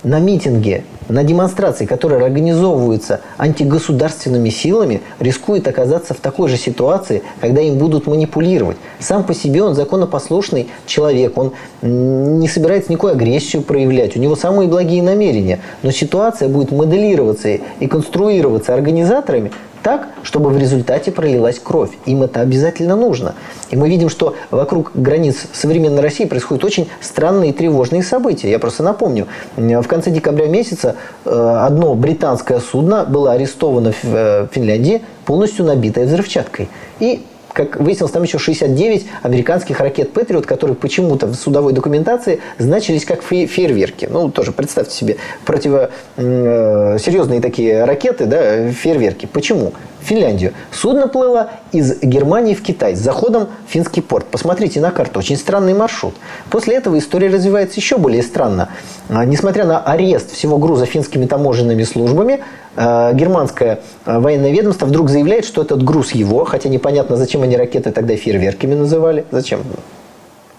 на 0.02 0.20
митинги, 0.20 0.84
на 1.08 1.24
демонстрации, 1.24 1.86
которые 1.86 2.24
организовываются 2.24 3.20
антигосударственными 3.38 4.50
силами, 4.50 5.02
рискует 5.20 5.66
оказаться 5.68 6.14
в 6.14 6.18
такой 6.18 6.48
же 6.48 6.56
ситуации, 6.56 7.22
когда 7.40 7.60
им 7.60 7.78
будут 7.78 8.06
манипулировать. 8.06 8.76
Сам 8.98 9.24
по 9.24 9.34
себе 9.34 9.62
он 9.62 9.74
законопослушный 9.74 10.68
человек, 10.86 11.36
он 11.36 11.52
не 11.82 12.48
собирается 12.48 12.90
никакую 12.90 13.12
агрессию 13.12 13.62
проявлять, 13.62 14.16
у 14.16 14.20
него 14.20 14.36
самые 14.36 14.68
благие 14.68 15.02
намерения. 15.02 15.60
Но 15.82 15.90
ситуация 15.90 16.48
будет 16.48 16.72
моделироваться 16.72 17.48
и 17.48 17.86
конструироваться 17.86 18.74
организаторами 18.74 19.52
так, 19.82 20.08
чтобы 20.22 20.50
в 20.50 20.58
результате 20.58 21.12
пролилась 21.12 21.58
кровь. 21.58 21.90
Им 22.06 22.22
это 22.22 22.40
обязательно 22.40 22.96
нужно. 22.96 23.34
И 23.70 23.76
мы 23.76 23.88
видим, 23.88 24.08
что 24.08 24.34
вокруг 24.50 24.92
границ 24.94 25.46
современной 25.52 26.02
России 26.02 26.24
происходят 26.24 26.64
очень 26.64 26.88
странные 27.00 27.50
и 27.50 27.52
тревожные 27.52 28.02
события. 28.02 28.50
Я 28.50 28.58
просто 28.58 28.82
напомню, 28.82 29.26
в 29.56 29.86
конце 29.86 30.10
декабря 30.10 30.46
месяца 30.46 30.96
э, 31.24 31.30
одно 31.30 31.94
британское 31.94 32.60
судно 32.60 33.04
было 33.04 33.32
арестовано 33.32 33.92
в 33.92 34.04
э, 34.04 34.46
Финляндии, 34.52 35.02
полностью 35.24 35.64
набитое 35.64 36.06
взрывчаткой. 36.06 36.68
И 37.00 37.24
как 37.56 37.76
выяснилось, 37.80 38.12
там 38.12 38.22
еще 38.22 38.38
69 38.38 39.06
американских 39.22 39.80
ракет 39.80 40.12
«Патриот», 40.12 40.44
которые 40.44 40.76
почему-то 40.76 41.26
в 41.26 41.34
судовой 41.34 41.72
документации 41.72 42.40
значились 42.58 43.06
как 43.06 43.22
фейерверки. 43.22 44.06
Ну, 44.10 44.30
тоже 44.30 44.52
представьте 44.52 44.94
себе, 44.94 45.16
противо, 45.46 45.90
э, 46.16 46.98
серьезные 47.00 47.40
такие 47.40 47.84
ракеты, 47.84 48.26
да, 48.26 48.70
фейерверки. 48.70 49.24
Почему? 49.24 49.72
Финляндию. 50.02 50.52
Судно 50.70 51.08
плыло 51.08 51.50
из 51.72 51.98
Германии 52.00 52.54
в 52.54 52.62
Китай 52.62 52.94
с 52.94 53.00
заходом 53.00 53.48
в 53.66 53.72
финский 53.72 54.02
порт. 54.02 54.26
Посмотрите 54.26 54.80
на 54.80 54.90
карту. 54.90 55.18
Очень 55.18 55.36
странный 55.36 55.72
маршрут. 55.72 56.14
После 56.50 56.76
этого 56.76 56.98
история 56.98 57.28
развивается 57.28 57.80
еще 57.80 57.96
более 57.96 58.22
странно. 58.22 58.68
А, 59.08 59.24
несмотря 59.24 59.64
на 59.64 59.80
арест 59.80 60.32
всего 60.32 60.58
груза 60.58 60.84
финскими 60.84 61.26
таможенными 61.26 61.82
службами, 61.82 62.40
германское 62.76 63.80
а, 64.04 64.20
военное 64.20 64.50
ведомство 64.50 64.86
вдруг 64.86 65.08
заявляет, 65.08 65.44
что 65.44 65.62
этот 65.62 65.82
груз 65.82 66.12
его, 66.12 66.44
хотя 66.44 66.68
непонятно, 66.68 67.16
зачем 67.16 67.42
они 67.42 67.56
ракеты 67.56 67.90
тогда 67.90 68.16
фейерверками 68.16 68.74
называли. 68.74 69.24
Зачем? 69.30 69.62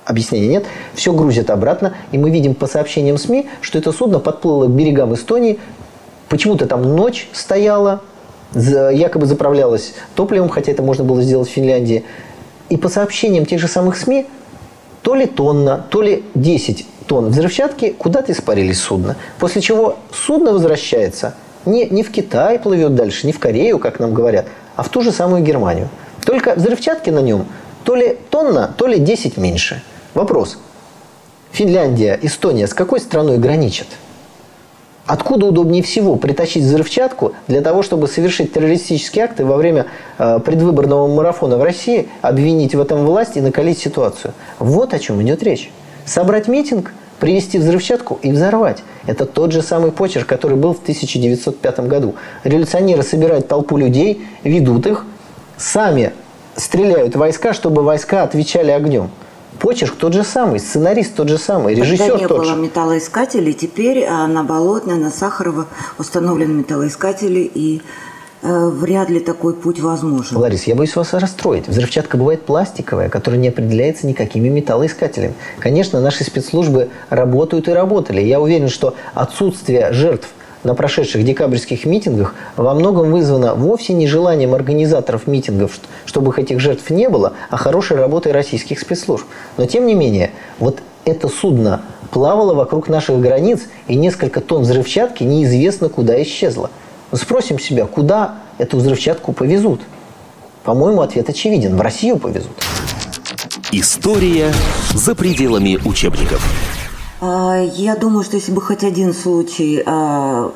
объяснений 0.07 0.47
нет, 0.47 0.65
все 0.93 1.11
грузят 1.11 1.49
обратно, 1.49 1.93
и 2.13 2.17
мы 2.17 2.29
видим 2.29 2.55
по 2.55 2.65
сообщениям 2.65 3.17
СМИ, 3.17 3.47
что 3.59 3.77
это 3.77 3.91
судно 3.91 4.19
подплыло 4.19 4.65
к 4.65 4.69
берегам 4.69 5.13
Эстонии, 5.13 5.59
почему-то 6.29 6.65
там 6.65 6.95
ночь 6.95 7.27
стояла, 7.33 8.01
якобы 8.53 9.25
заправлялась 9.25 9.93
топливом, 10.15 10.47
хотя 10.47 10.71
это 10.71 10.81
можно 10.81 11.03
было 11.03 11.21
сделать 11.21 11.49
в 11.49 11.51
Финляндии. 11.51 12.05
И 12.69 12.77
по 12.77 12.87
сообщениям 12.87 13.45
тех 13.45 13.59
же 13.59 13.67
самых 13.67 13.97
СМИ, 13.97 14.27
то 15.01 15.13
ли 15.13 15.25
тонна, 15.25 15.85
то 15.89 16.01
ли 16.01 16.23
10 16.35 16.85
тонн 17.05 17.29
взрывчатки 17.29 17.95
куда-то 17.97 18.31
испарились 18.31 18.79
судно. 18.79 19.17
После 19.39 19.61
чего 19.61 19.97
судно 20.11 20.53
возвращается 20.53 21.35
не, 21.67 21.85
не 21.85 22.03
в 22.03 22.11
Китай 22.11 22.57
плывет 22.59 22.95
дальше, 22.95 23.27
не 23.27 23.33
в 23.33 23.39
Корею, 23.39 23.79
как 23.79 23.99
нам 23.99 24.13
говорят, 24.13 24.45
а 24.75 24.83
в 24.83 24.89
ту 24.89 25.01
же 25.01 25.11
самую 25.11 25.43
Германию. 25.43 25.89
Только 26.25 26.55
взрывчатки 26.55 27.09
на 27.09 27.19
нем 27.19 27.45
то 27.87 27.95
ли 27.95 28.17
тонна, 28.29 28.73
то 28.77 28.85
ли 28.85 28.99
10 28.99 29.37
меньше. 29.37 29.81
Вопрос. 30.13 30.57
Финляндия, 31.51 32.19
Эстония 32.21 32.67
с 32.67 32.73
какой 32.73 32.99
страной 32.99 33.37
граничат? 33.37 33.87
Откуда 35.05 35.45
удобнее 35.45 35.81
всего 35.81 36.17
притащить 36.17 36.63
взрывчатку 36.63 37.31
для 37.47 37.61
того, 37.61 37.81
чтобы 37.81 38.09
совершить 38.09 38.51
террористические 38.51 39.23
акты 39.23 39.45
во 39.45 39.55
время 39.55 39.85
э, 40.17 40.39
предвыборного 40.39 41.07
марафона 41.07 41.55
в 41.55 41.63
России, 41.63 42.09
обвинить 42.21 42.75
в 42.75 42.81
этом 42.81 43.05
власть 43.05 43.37
и 43.37 43.41
накалить 43.41 43.79
ситуацию? 43.79 44.33
Вот 44.59 44.93
о 44.93 44.99
чем 44.99 45.21
идет 45.21 45.41
речь. 45.41 45.71
Собрать 46.05 46.49
митинг, 46.49 46.93
привезти 47.19 47.57
взрывчатку 47.57 48.19
и 48.21 48.31
взорвать. 48.31 48.83
Это 49.05 49.25
тот 49.25 49.51
же 49.51 49.61
самый 49.61 49.91
почерк, 49.91 50.27
который 50.27 50.57
был 50.57 50.73
в 50.73 50.81
1905 50.81 51.79
году. 51.81 52.15
Революционеры 52.43 53.03
собирают 53.03 53.47
толпу 53.47 53.77
людей, 53.77 54.25
ведут 54.43 54.87
их, 54.87 55.05
сами 55.57 56.13
стреляют 56.55 57.15
войска, 57.15 57.53
чтобы 57.53 57.83
войска 57.83 58.23
отвечали 58.23 58.71
огнем. 58.71 59.09
Почерк 59.59 59.95
тот 59.95 60.13
же 60.13 60.23
самый, 60.23 60.59
сценарист 60.59 61.15
тот 61.15 61.29
же 61.29 61.37
самый, 61.39 61.73
режиссер 61.73 62.05
Тогда 62.05 62.21
не 62.21 62.27
тот 62.27 62.37
было 62.37 62.45
же. 62.45 62.55
металлоискателей, 62.55 63.53
теперь 63.53 64.05
а, 64.05 64.27
на 64.27 64.43
Болотной, 64.43 64.95
на 64.95 65.09
Сахарова 65.09 65.65
установлены 65.97 66.53
металлоискатели 66.53 67.49
и 67.51 67.81
вряд 68.47 69.09
ли 69.09 69.19
такой 69.19 69.53
путь 69.53 69.79
возможен. 69.79 70.37
Ларис, 70.37 70.63
я 70.63 70.75
боюсь 70.75 70.95
вас 70.95 71.13
расстроить. 71.13 71.67
Взрывчатка 71.67 72.17
бывает 72.17 72.43
пластиковая, 72.43 73.09
которая 73.09 73.39
не 73.39 73.49
определяется 73.49 74.07
никакими 74.07 74.49
металлоискателями. 74.49 75.33
Конечно, 75.59 76.01
наши 76.01 76.23
спецслужбы 76.23 76.89
работают 77.09 77.67
и 77.67 77.71
работали. 77.71 78.21
Я 78.21 78.39
уверен, 78.39 78.69
что 78.69 78.95
отсутствие 79.13 79.91
жертв 79.93 80.29
на 80.63 80.75
прошедших 80.75 81.23
декабрьских 81.23 81.85
митингах 81.85 82.35
во 82.55 82.73
многом 82.73 83.11
вызвано 83.11 83.55
вовсе 83.55 83.93
не 83.93 84.07
желанием 84.07 84.53
организаторов 84.53 85.27
митингов, 85.27 85.79
чтобы 86.05 86.33
этих 86.35 86.59
жертв 86.59 86.89
не 86.89 87.09
было, 87.09 87.33
а 87.49 87.57
хорошей 87.57 87.97
работой 87.97 88.31
российских 88.31 88.79
спецслужб. 88.79 89.25
Но 89.57 89.65
тем 89.65 89.85
не 89.85 89.93
менее, 89.93 90.31
вот 90.59 90.79
это 91.05 91.29
судно 91.29 91.81
плавало 92.11 92.53
вокруг 92.53 92.89
наших 92.89 93.19
границ, 93.19 93.61
и 93.87 93.95
несколько 93.95 94.41
тонн 94.41 94.63
взрывчатки 94.63 95.23
неизвестно 95.23 95.89
куда 95.89 96.21
исчезло. 96.21 96.69
Спросим 97.13 97.59
себя, 97.59 97.85
куда 97.85 98.35
эту 98.57 98.77
взрывчатку 98.77 99.31
повезут? 99.33 99.81
По-моему, 100.63 101.01
ответ 101.01 101.29
очевиден. 101.29 101.77
В 101.77 101.81
Россию 101.81 102.17
повезут. 102.17 102.51
История 103.71 104.53
за 104.93 105.15
пределами 105.15 105.79
учебников. 105.85 106.45
А, 107.21 107.57
я 107.59 107.95
думаю, 107.95 108.23
что 108.23 108.35
если 108.35 108.51
бы 108.51 108.61
хоть 108.61 108.83
один 108.83 109.13
случай 109.13 109.81
а, 109.85 110.51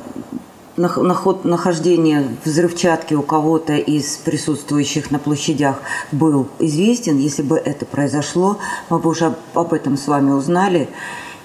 наход, 0.77 1.45
нахождения 1.45 2.27
взрывчатки 2.43 3.13
у 3.13 3.21
кого-то 3.21 3.75
из 3.75 4.17
присутствующих 4.17 5.11
на 5.11 5.19
площадях 5.19 5.77
был 6.11 6.47
известен, 6.59 7.17
если 7.17 7.41
бы 7.41 7.57
это 7.57 7.85
произошло, 7.85 8.57
мы 8.89 8.99
бы 8.99 9.09
уже 9.09 9.33
об 9.53 9.73
этом 9.73 9.97
с 9.97 10.07
вами 10.07 10.31
узнали. 10.31 10.89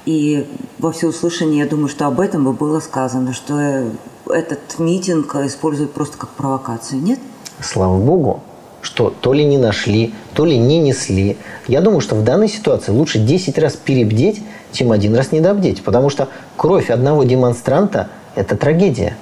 И 0.06 0.46
во 0.78 0.92
всеуслышание, 0.92 1.64
я 1.64 1.66
думаю, 1.66 1.88
что 1.88 2.06
об 2.06 2.20
этом 2.20 2.44
бы 2.44 2.52
было 2.52 2.78
сказано, 2.78 3.32
что 3.32 3.90
этот 4.30 4.78
митинг 4.78 5.34
используют 5.34 5.92
просто 5.92 6.16
как 6.16 6.30
провокацию, 6.30 7.02
нет? 7.02 7.18
Слава 7.60 7.98
Богу, 7.98 8.40
что 8.82 9.10
то 9.10 9.32
ли 9.32 9.44
не 9.44 9.58
нашли, 9.58 10.14
то 10.32 10.44
ли 10.44 10.56
не 10.56 10.78
несли. 10.78 11.36
Я 11.66 11.80
думаю, 11.80 12.00
что 12.00 12.14
в 12.14 12.22
данной 12.22 12.48
ситуации 12.48 12.92
лучше 12.92 13.18
10 13.18 13.58
раз 13.58 13.74
перебдеть, 13.74 14.42
чем 14.70 14.92
один 14.92 15.16
раз 15.16 15.32
недобдеть. 15.32 15.82
Потому 15.82 16.08
что 16.08 16.28
кровь 16.56 16.88
одного 16.90 17.24
демонстранта– 17.24 18.08
это 18.36 18.56
трагедия. 18.56 19.16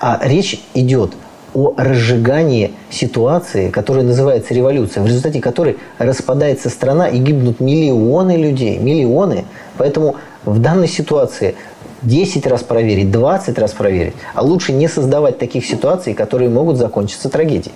А 0.00 0.18
речь 0.22 0.62
идет 0.72 1.12
о 1.52 1.74
разжигании 1.76 2.72
ситуации, 2.90 3.70
которая 3.70 4.04
называется 4.04 4.54
революция, 4.54 5.02
в 5.02 5.06
результате 5.06 5.40
которой 5.40 5.78
распадается 5.98 6.70
страна 6.70 7.08
и 7.08 7.18
гибнут 7.18 7.60
миллионы 7.60 8.36
людей. 8.36 8.78
Миллионы. 8.78 9.44
Поэтому 9.78 10.16
в 10.44 10.58
данной 10.58 10.88
ситуации 10.88 11.54
10 12.02 12.46
раз 12.46 12.62
проверить, 12.62 13.10
20 13.10 13.58
раз 13.58 13.72
проверить, 13.72 14.14
а 14.34 14.42
лучше 14.42 14.72
не 14.72 14.88
создавать 14.88 15.38
таких 15.38 15.66
ситуаций, 15.66 16.14
которые 16.14 16.50
могут 16.50 16.76
закончиться 16.76 17.28
трагедией. 17.28 17.74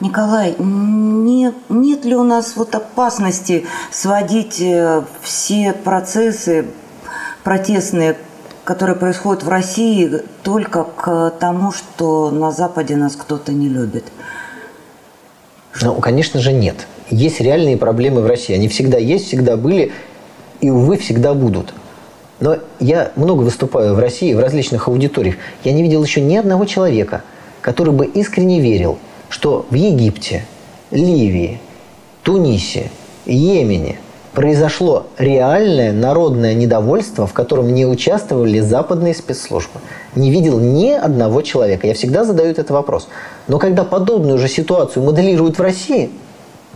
Николай, 0.00 0.54
нет, 0.58 1.54
нет 1.68 2.04
ли 2.04 2.16
у 2.16 2.24
нас 2.24 2.56
вот 2.56 2.74
опасности 2.74 3.64
сводить 3.90 4.60
э, 4.60 5.02
все 5.22 5.72
процессы 5.72 6.66
протестные, 7.44 8.16
которые 8.64 8.96
происходят 8.96 9.44
в 9.44 9.48
России, 9.48 10.22
только 10.42 10.84
к 10.84 11.30
тому, 11.38 11.70
что 11.70 12.30
на 12.30 12.50
Западе 12.50 12.96
нас 12.96 13.14
кто-то 13.14 13.52
не 13.52 13.68
любит? 13.68 14.04
Ну, 15.80 15.94
конечно 15.96 16.40
же, 16.40 16.52
нет. 16.52 16.86
Есть 17.10 17.40
реальные 17.40 17.76
проблемы 17.76 18.22
в 18.22 18.26
России. 18.26 18.54
Они 18.54 18.68
всегда 18.68 18.98
есть, 18.98 19.26
всегда 19.26 19.56
были 19.56 19.92
и, 20.64 20.70
увы, 20.70 20.96
всегда 20.96 21.34
будут. 21.34 21.74
Но 22.40 22.56
я 22.80 23.12
много 23.16 23.42
выступаю 23.42 23.94
в 23.94 23.98
России, 23.98 24.32
в 24.32 24.40
различных 24.40 24.88
аудиториях. 24.88 25.36
Я 25.62 25.72
не 25.72 25.82
видел 25.82 26.02
еще 26.02 26.20
ни 26.22 26.36
одного 26.36 26.64
человека, 26.64 27.22
который 27.60 27.92
бы 27.92 28.06
искренне 28.06 28.60
верил, 28.60 28.98
что 29.28 29.66
в 29.68 29.74
Египте, 29.74 30.46
Ливии, 30.90 31.60
Тунисе, 32.22 32.90
Йемене 33.26 33.98
произошло 34.32 35.06
реальное 35.18 35.92
народное 35.92 36.54
недовольство, 36.54 37.26
в 37.26 37.34
котором 37.34 37.74
не 37.74 37.84
участвовали 37.84 38.60
западные 38.60 39.14
спецслужбы. 39.14 39.80
Не 40.14 40.30
видел 40.30 40.58
ни 40.58 40.90
одного 40.90 41.42
человека. 41.42 41.86
Я 41.86 41.94
всегда 41.94 42.24
задаю 42.24 42.50
этот 42.50 42.70
вопрос. 42.70 43.08
Но 43.48 43.58
когда 43.58 43.84
подобную 43.84 44.38
же 44.38 44.48
ситуацию 44.48 45.04
моделируют 45.04 45.58
в 45.58 45.62
России, 45.62 46.10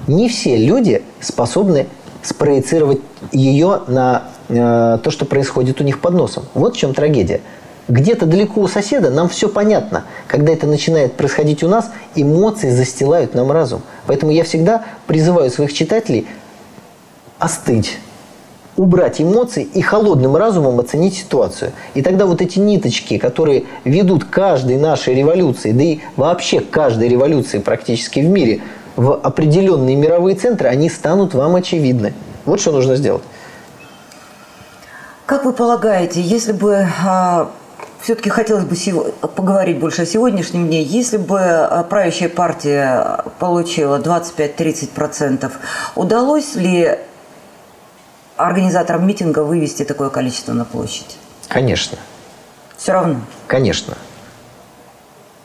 не 0.07 0.29
все 0.29 0.57
люди 0.57 1.03
способны 1.21 1.87
спроецировать 2.23 3.01
ее 3.33 3.83
на 3.87 4.25
э, 4.49 4.99
то, 5.03 5.11
что 5.11 5.25
происходит 5.25 5.81
у 5.81 5.85
них 5.85 6.01
под 6.01 6.15
носом. 6.15 6.45
Вот 6.55 6.75
в 6.75 6.79
чем 6.79 6.95
трагедия. 6.95 7.41
Где-то 7.89 8.27
далеко 8.27 8.61
у 8.61 8.69
соседа 8.69 9.11
нам 9.11 9.29
все 9.31 9.49
понятно. 9.49 10.05
Когда 10.27 10.53
это 10.53 10.67
начинает 10.67 11.15
происходить 11.15 11.63
у 11.63 11.69
нас, 11.69 11.91
эмоции 12.15 12.71
застилают 12.71 13.35
нам 13.35 13.51
разум. 13.51 13.81
Поэтому 14.07 14.31
я 14.31 14.45
всегда 14.45 14.85
призываю 15.07 15.51
своих 15.51 15.73
читателей 15.73 16.27
остыть, 17.39 17.99
убрать 18.77 19.21
эмоции 19.23 19.63
и 19.63 19.81
холодным 19.81 20.37
разумом 20.37 20.79
оценить 20.81 21.15
ситуацию. 21.15 21.73
И 21.95 22.03
тогда 22.03 22.27
вот 22.27 22.43
эти 22.43 22.59
ниточки, 22.59 23.17
которые 23.17 23.65
ведут 23.85 24.25
каждой 24.25 24.77
нашей 24.77 25.15
революции, 25.15 25.73
да 25.73 25.83
и 25.83 25.99
вообще 26.17 26.61
каждой 26.61 27.09
революции 27.09 27.59
практически 27.59 28.21
в 28.21 28.29
мире, 28.29 28.61
в 28.99 29.15
определенные 29.15 29.95
мировые 29.95 30.35
центры, 30.35 30.69
они 30.69 30.91
станут 30.91 31.33
вам 31.33 31.55
очевидны. 31.55 32.15
Вот 32.45 32.61
что 32.61 32.73
нужно 32.73 32.97
сделать. 32.97 33.23
Как 35.25 35.45
вы 35.45 35.53
полагаете, 35.53 36.21
если 36.21 36.51
бы 36.51 36.85
а, 37.07 37.49
все-таки 38.01 38.29
хотелось 38.29 38.65
бы 38.65 39.13
поговорить 39.29 39.79
больше 39.79 40.03
о 40.03 40.07
сегодняшнем 40.07 40.67
дне. 40.67 40.83
Если 40.83 41.17
бы 41.17 41.39
а, 41.39 41.85
правящая 41.85 42.29
партия 42.29 43.25
получила 43.39 44.01
25-30%, 44.01 45.53
удалось 45.95 46.57
ли 46.57 46.99
организаторам 48.37 49.07
митинга 49.07 49.45
вывести 49.45 49.85
такое 49.85 50.09
количество 50.11 50.55
на 50.55 50.65
площадь? 50.65 51.19
Конечно. 51.47 51.99
Все 52.77 52.95
равно? 52.95 53.21
Конечно. 53.47 53.95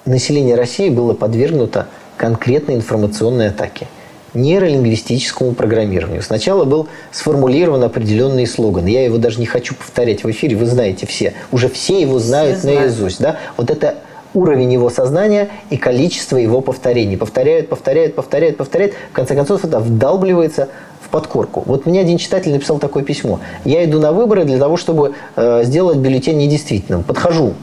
Население 0.06 0.56
России 0.56 0.90
было 0.90 1.14
подвергнуто 1.14 1.88
конкретной 2.18 2.76
информационной 2.76 3.50
атаке– 3.50 3.88
нейролингвистическому 4.34 5.54
программированию. 5.54 6.22
Сначала 6.22 6.66
был 6.66 6.88
сформулирован 7.12 7.84
определенный 7.84 8.48
слоган. 8.48 8.86
Я 8.86 9.06
его 9.06 9.18
даже 9.18 9.40
не 9.40 9.46
хочу 9.46 9.76
повторять 9.76 10.24
в 10.24 10.32
эфире, 10.32 10.56
вы 10.56 10.66
знаете 10.66 11.06
все. 11.06 11.34
Уже 11.52 11.70
все 11.70 12.02
его 12.02 12.20
знают 12.20 12.60
все 12.60 12.80
наизусть. 12.80 13.22
Да? 13.22 13.38
Вот 13.58 13.70
это 13.70 13.96
уровень 14.34 14.74
его 14.74 14.90
сознания 14.90 15.50
и 15.70 15.78
количество 15.78 16.38
его 16.38 16.62
повторений. 16.62 17.18
Повторяют, 17.18 17.70
повторяют, 17.70 18.16
повторяют, 18.16 18.58
повторяют. 18.58 18.94
В 19.12 19.14
конце 19.14 19.36
концов, 19.36 19.64
это 19.64 19.80
вдалбливается 19.80 20.70
в 21.02 21.10
подкорку. 21.10 21.64
Вот 21.68 21.86
мне 21.86 22.02
один 22.02 22.18
читатель 22.18 22.52
написал 22.52 22.80
такое 22.80 23.04
письмо. 23.04 23.40
Я 23.66 23.86
иду 23.86 24.00
на 24.00 24.12
выборы 24.12 24.46
для 24.46 24.58
того, 24.58 24.78
чтобы 24.78 25.14
э, 25.36 25.64
сделать 25.64 25.98
бюллетень 25.98 26.38
недействительным. 26.38 27.04
Подхожу 27.04 27.54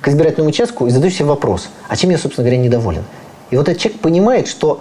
к 0.00 0.08
избирательному 0.08 0.50
участку 0.50 0.86
и 0.88 0.90
задаю 0.90 1.12
себе 1.12 1.26
вопрос, 1.26 1.68
а 1.88 1.96
чем 1.96 2.10
я, 2.10 2.18
собственно 2.18 2.44
говоря, 2.44 2.60
недоволен? 2.60 3.04
И 3.50 3.56
вот 3.56 3.68
этот 3.68 3.80
человек 3.80 4.00
понимает, 4.00 4.48
что 4.48 4.80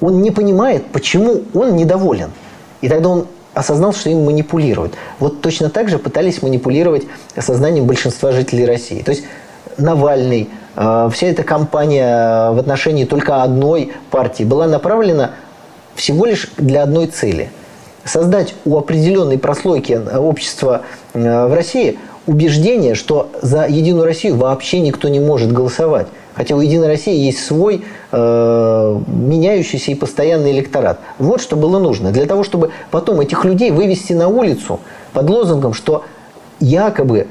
он 0.00 0.22
не 0.22 0.30
понимает, 0.30 0.86
почему 0.92 1.42
он 1.54 1.76
недоволен. 1.76 2.30
И 2.80 2.88
тогда 2.88 3.08
он 3.08 3.26
осознал, 3.54 3.94
что 3.94 4.10
им 4.10 4.24
манипулируют. 4.24 4.94
Вот 5.18 5.40
точно 5.40 5.70
так 5.70 5.88
же 5.88 5.98
пытались 5.98 6.42
манипулировать 6.42 7.04
сознанием 7.38 7.86
большинства 7.86 8.32
жителей 8.32 8.66
России. 8.66 9.02
То 9.02 9.12
есть 9.12 9.24
Навальный, 9.78 10.48
э, 10.76 11.10
вся 11.12 11.26
эта 11.26 11.42
кампания 11.42 12.50
в 12.50 12.58
отношении 12.58 13.04
только 13.04 13.42
одной 13.42 13.92
партии 14.10 14.44
была 14.44 14.66
направлена 14.66 15.32
всего 15.94 16.24
лишь 16.24 16.50
для 16.56 16.82
одной 16.82 17.06
цели. 17.06 17.50
Создать 18.04 18.54
у 18.64 18.78
определенной 18.78 19.38
прослойки 19.38 20.00
общества 20.16 20.82
э, 21.12 21.46
в 21.46 21.54
России 21.54 21.98
убеждение, 22.26 22.94
что 22.94 23.30
за 23.42 23.66
Единую 23.66 24.04
Россию 24.04 24.36
вообще 24.36 24.80
никто 24.80 25.08
не 25.08 25.20
может 25.20 25.52
голосовать. 25.52 26.06
Хотя 26.36 26.54
у 26.54 26.60
Единой 26.60 26.88
России 26.88 27.16
есть 27.16 27.44
свой 27.44 27.82
э, 28.12 29.00
меняющийся 29.06 29.90
и 29.90 29.94
постоянный 29.94 30.52
электорат. 30.52 31.00
Вот 31.18 31.40
что 31.40 31.56
было 31.56 31.78
нужно. 31.78 32.12
Для 32.12 32.26
того, 32.26 32.44
чтобы 32.44 32.72
потом 32.90 33.20
этих 33.20 33.44
людей 33.46 33.70
вывести 33.70 34.12
на 34.12 34.28
улицу 34.28 34.80
под 35.14 35.30
лозунгом, 35.30 35.72
что 35.72 36.04
якобы 36.60 37.28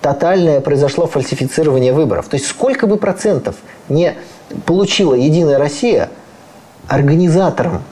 тотальное 0.00 0.60
произошло 0.60 1.06
фальсифицирование 1.06 1.92
выборов. 1.92 2.28
То 2.28 2.36
есть 2.36 2.46
сколько 2.46 2.86
бы 2.86 2.96
процентов 2.96 3.56
не 3.88 4.14
получила 4.66 5.14
Единая 5.14 5.58
Россия, 5.58 6.10
организаторам 6.86 7.82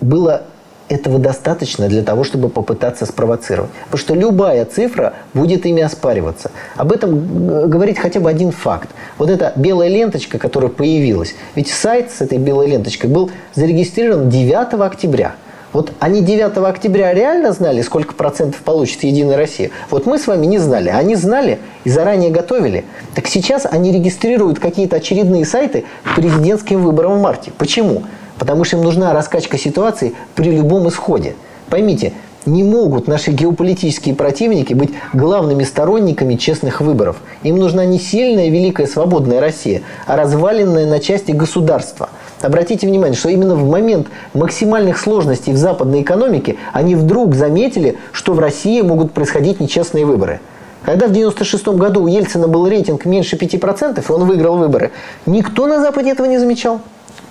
было 0.00 0.44
этого 0.88 1.18
достаточно 1.18 1.88
для 1.88 2.02
того, 2.02 2.24
чтобы 2.24 2.48
попытаться 2.48 3.06
спровоцировать. 3.06 3.70
Потому 3.84 3.98
что 3.98 4.14
любая 4.14 4.64
цифра 4.64 5.14
будет 5.34 5.66
ими 5.66 5.82
оспариваться. 5.82 6.50
Об 6.76 6.92
этом 6.92 7.68
говорит 7.68 7.98
хотя 7.98 8.20
бы 8.20 8.30
один 8.30 8.52
факт. 8.52 8.90
Вот 9.18 9.30
эта 9.30 9.52
белая 9.56 9.88
ленточка, 9.88 10.38
которая 10.38 10.70
появилась. 10.70 11.34
Ведь 11.54 11.68
сайт 11.68 12.10
с 12.10 12.20
этой 12.20 12.38
белой 12.38 12.68
ленточкой 12.68 13.10
был 13.10 13.30
зарегистрирован 13.54 14.28
9 14.28 14.80
октября. 14.80 15.34
Вот 15.72 15.92
они 15.98 16.22
9 16.22 16.56
октября 16.58 17.12
реально 17.12 17.52
знали, 17.52 17.82
сколько 17.82 18.14
процентов 18.14 18.62
получит 18.62 19.04
Единая 19.04 19.36
Россия? 19.36 19.70
Вот 19.90 20.06
мы 20.06 20.18
с 20.18 20.26
вами 20.26 20.46
не 20.46 20.58
знали. 20.58 20.88
Они 20.88 21.14
знали 21.14 21.58
и 21.84 21.90
заранее 21.90 22.30
готовили. 22.30 22.84
Так 23.14 23.26
сейчас 23.26 23.66
они 23.70 23.92
регистрируют 23.92 24.60
какие-то 24.60 24.96
очередные 24.96 25.44
сайты 25.44 25.84
к 26.04 26.14
президентским 26.14 26.82
выборам 26.82 27.18
в 27.18 27.22
марте. 27.22 27.52
Почему? 27.58 28.04
Потому 28.38 28.64
что 28.64 28.76
им 28.76 28.84
нужна 28.84 29.12
раскачка 29.12 29.58
ситуации 29.58 30.14
при 30.34 30.50
любом 30.50 30.88
исходе. 30.88 31.34
Поймите, 31.68 32.12
не 32.46 32.62
могут 32.62 33.08
наши 33.08 33.30
геополитические 33.30 34.14
противники 34.14 34.72
быть 34.72 34.90
главными 35.12 35.64
сторонниками 35.64 36.34
честных 36.36 36.80
выборов. 36.80 37.16
Им 37.42 37.56
нужна 37.56 37.84
не 37.84 37.98
сильная, 37.98 38.48
великая, 38.48 38.86
свободная 38.86 39.40
Россия, 39.40 39.82
а 40.06 40.16
разваленная 40.16 40.86
на 40.86 40.98
части 40.98 41.32
государство. 41.32 42.08
Обратите 42.40 42.86
внимание, 42.86 43.16
что 43.16 43.28
именно 43.28 43.54
в 43.54 43.68
момент 43.68 44.06
максимальных 44.34 44.98
сложностей 44.98 45.52
в 45.52 45.56
западной 45.56 46.02
экономике 46.02 46.56
они 46.72 46.94
вдруг 46.94 47.34
заметили, 47.34 47.98
что 48.12 48.32
в 48.32 48.38
России 48.38 48.80
могут 48.80 49.12
происходить 49.12 49.60
нечестные 49.60 50.06
выборы. 50.06 50.40
Когда 50.84 51.06
в 51.06 51.10
1996 51.10 51.68
году 51.78 52.04
у 52.04 52.06
Ельцина 52.06 52.48
был 52.48 52.66
рейтинг 52.66 53.04
меньше 53.04 53.36
5%, 53.36 54.02
и 54.08 54.12
он 54.12 54.24
выиграл 54.24 54.56
выборы, 54.56 54.92
никто 55.26 55.66
на 55.66 55.80
Западе 55.80 56.12
этого 56.12 56.26
не 56.26 56.38
замечал. 56.38 56.80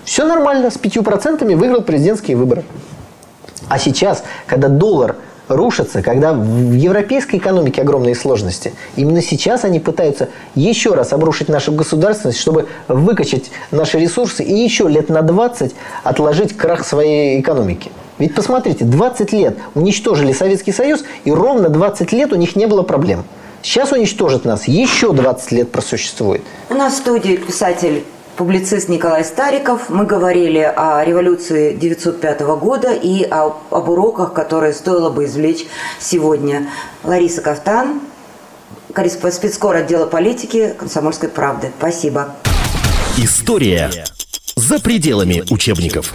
Все 0.08 0.24
нормально, 0.24 0.70
с 0.70 0.78
5% 0.78 1.54
выиграл 1.54 1.82
президентские 1.82 2.38
выборы. 2.38 2.64
А 3.68 3.78
сейчас, 3.78 4.24
когда 4.46 4.68
доллар 4.68 5.16
рушится, 5.48 6.00
когда 6.00 6.32
в 6.32 6.72
европейской 6.72 7.36
экономике 7.36 7.82
огромные 7.82 8.14
сложности, 8.14 8.72
именно 8.96 9.20
сейчас 9.20 9.66
они 9.66 9.80
пытаются 9.80 10.30
еще 10.54 10.94
раз 10.94 11.12
обрушить 11.12 11.50
нашу 11.50 11.72
государственность, 11.72 12.40
чтобы 12.40 12.68
выкачать 12.88 13.50
наши 13.70 13.98
ресурсы 13.98 14.42
и 14.42 14.54
еще 14.54 14.88
лет 14.88 15.10
на 15.10 15.20
20 15.20 15.74
отложить 16.04 16.56
крах 16.56 16.86
своей 16.86 17.38
экономики. 17.38 17.90
Ведь 18.16 18.34
посмотрите, 18.34 18.86
20 18.86 19.32
лет 19.34 19.58
уничтожили 19.74 20.32
Советский 20.32 20.72
Союз, 20.72 21.04
и 21.24 21.30
ровно 21.30 21.68
20 21.68 22.12
лет 22.12 22.32
у 22.32 22.36
них 22.36 22.56
не 22.56 22.64
было 22.64 22.82
проблем. 22.82 23.24
Сейчас 23.60 23.92
уничтожат 23.92 24.46
нас, 24.46 24.68
еще 24.68 25.12
20 25.12 25.52
лет 25.52 25.70
просуществует. 25.70 26.40
У 26.70 26.74
нас 26.74 26.94
в 26.94 26.96
студии 26.96 27.36
писатель 27.36 28.04
публицист 28.38 28.88
Николай 28.88 29.24
Стариков. 29.24 29.90
Мы 29.90 30.06
говорили 30.06 30.60
о 30.60 31.04
революции 31.04 31.74
1905 31.74 32.40
года 32.60 32.94
и 32.94 33.24
о, 33.24 33.56
об 33.70 33.88
уроках, 33.88 34.32
которые 34.32 34.72
стоило 34.72 35.10
бы 35.10 35.24
извлечь 35.24 35.66
сегодня. 35.98 36.70
Лариса 37.02 37.42
Кафтан, 37.42 38.00
спецкор 39.32 39.76
отдела 39.76 40.06
политики 40.06 40.74
«Комсомольской 40.78 41.28
правды». 41.28 41.72
Спасибо. 41.78 42.36
История 43.16 43.90
за 44.54 44.78
пределами 44.78 45.42
учебников. 45.50 46.14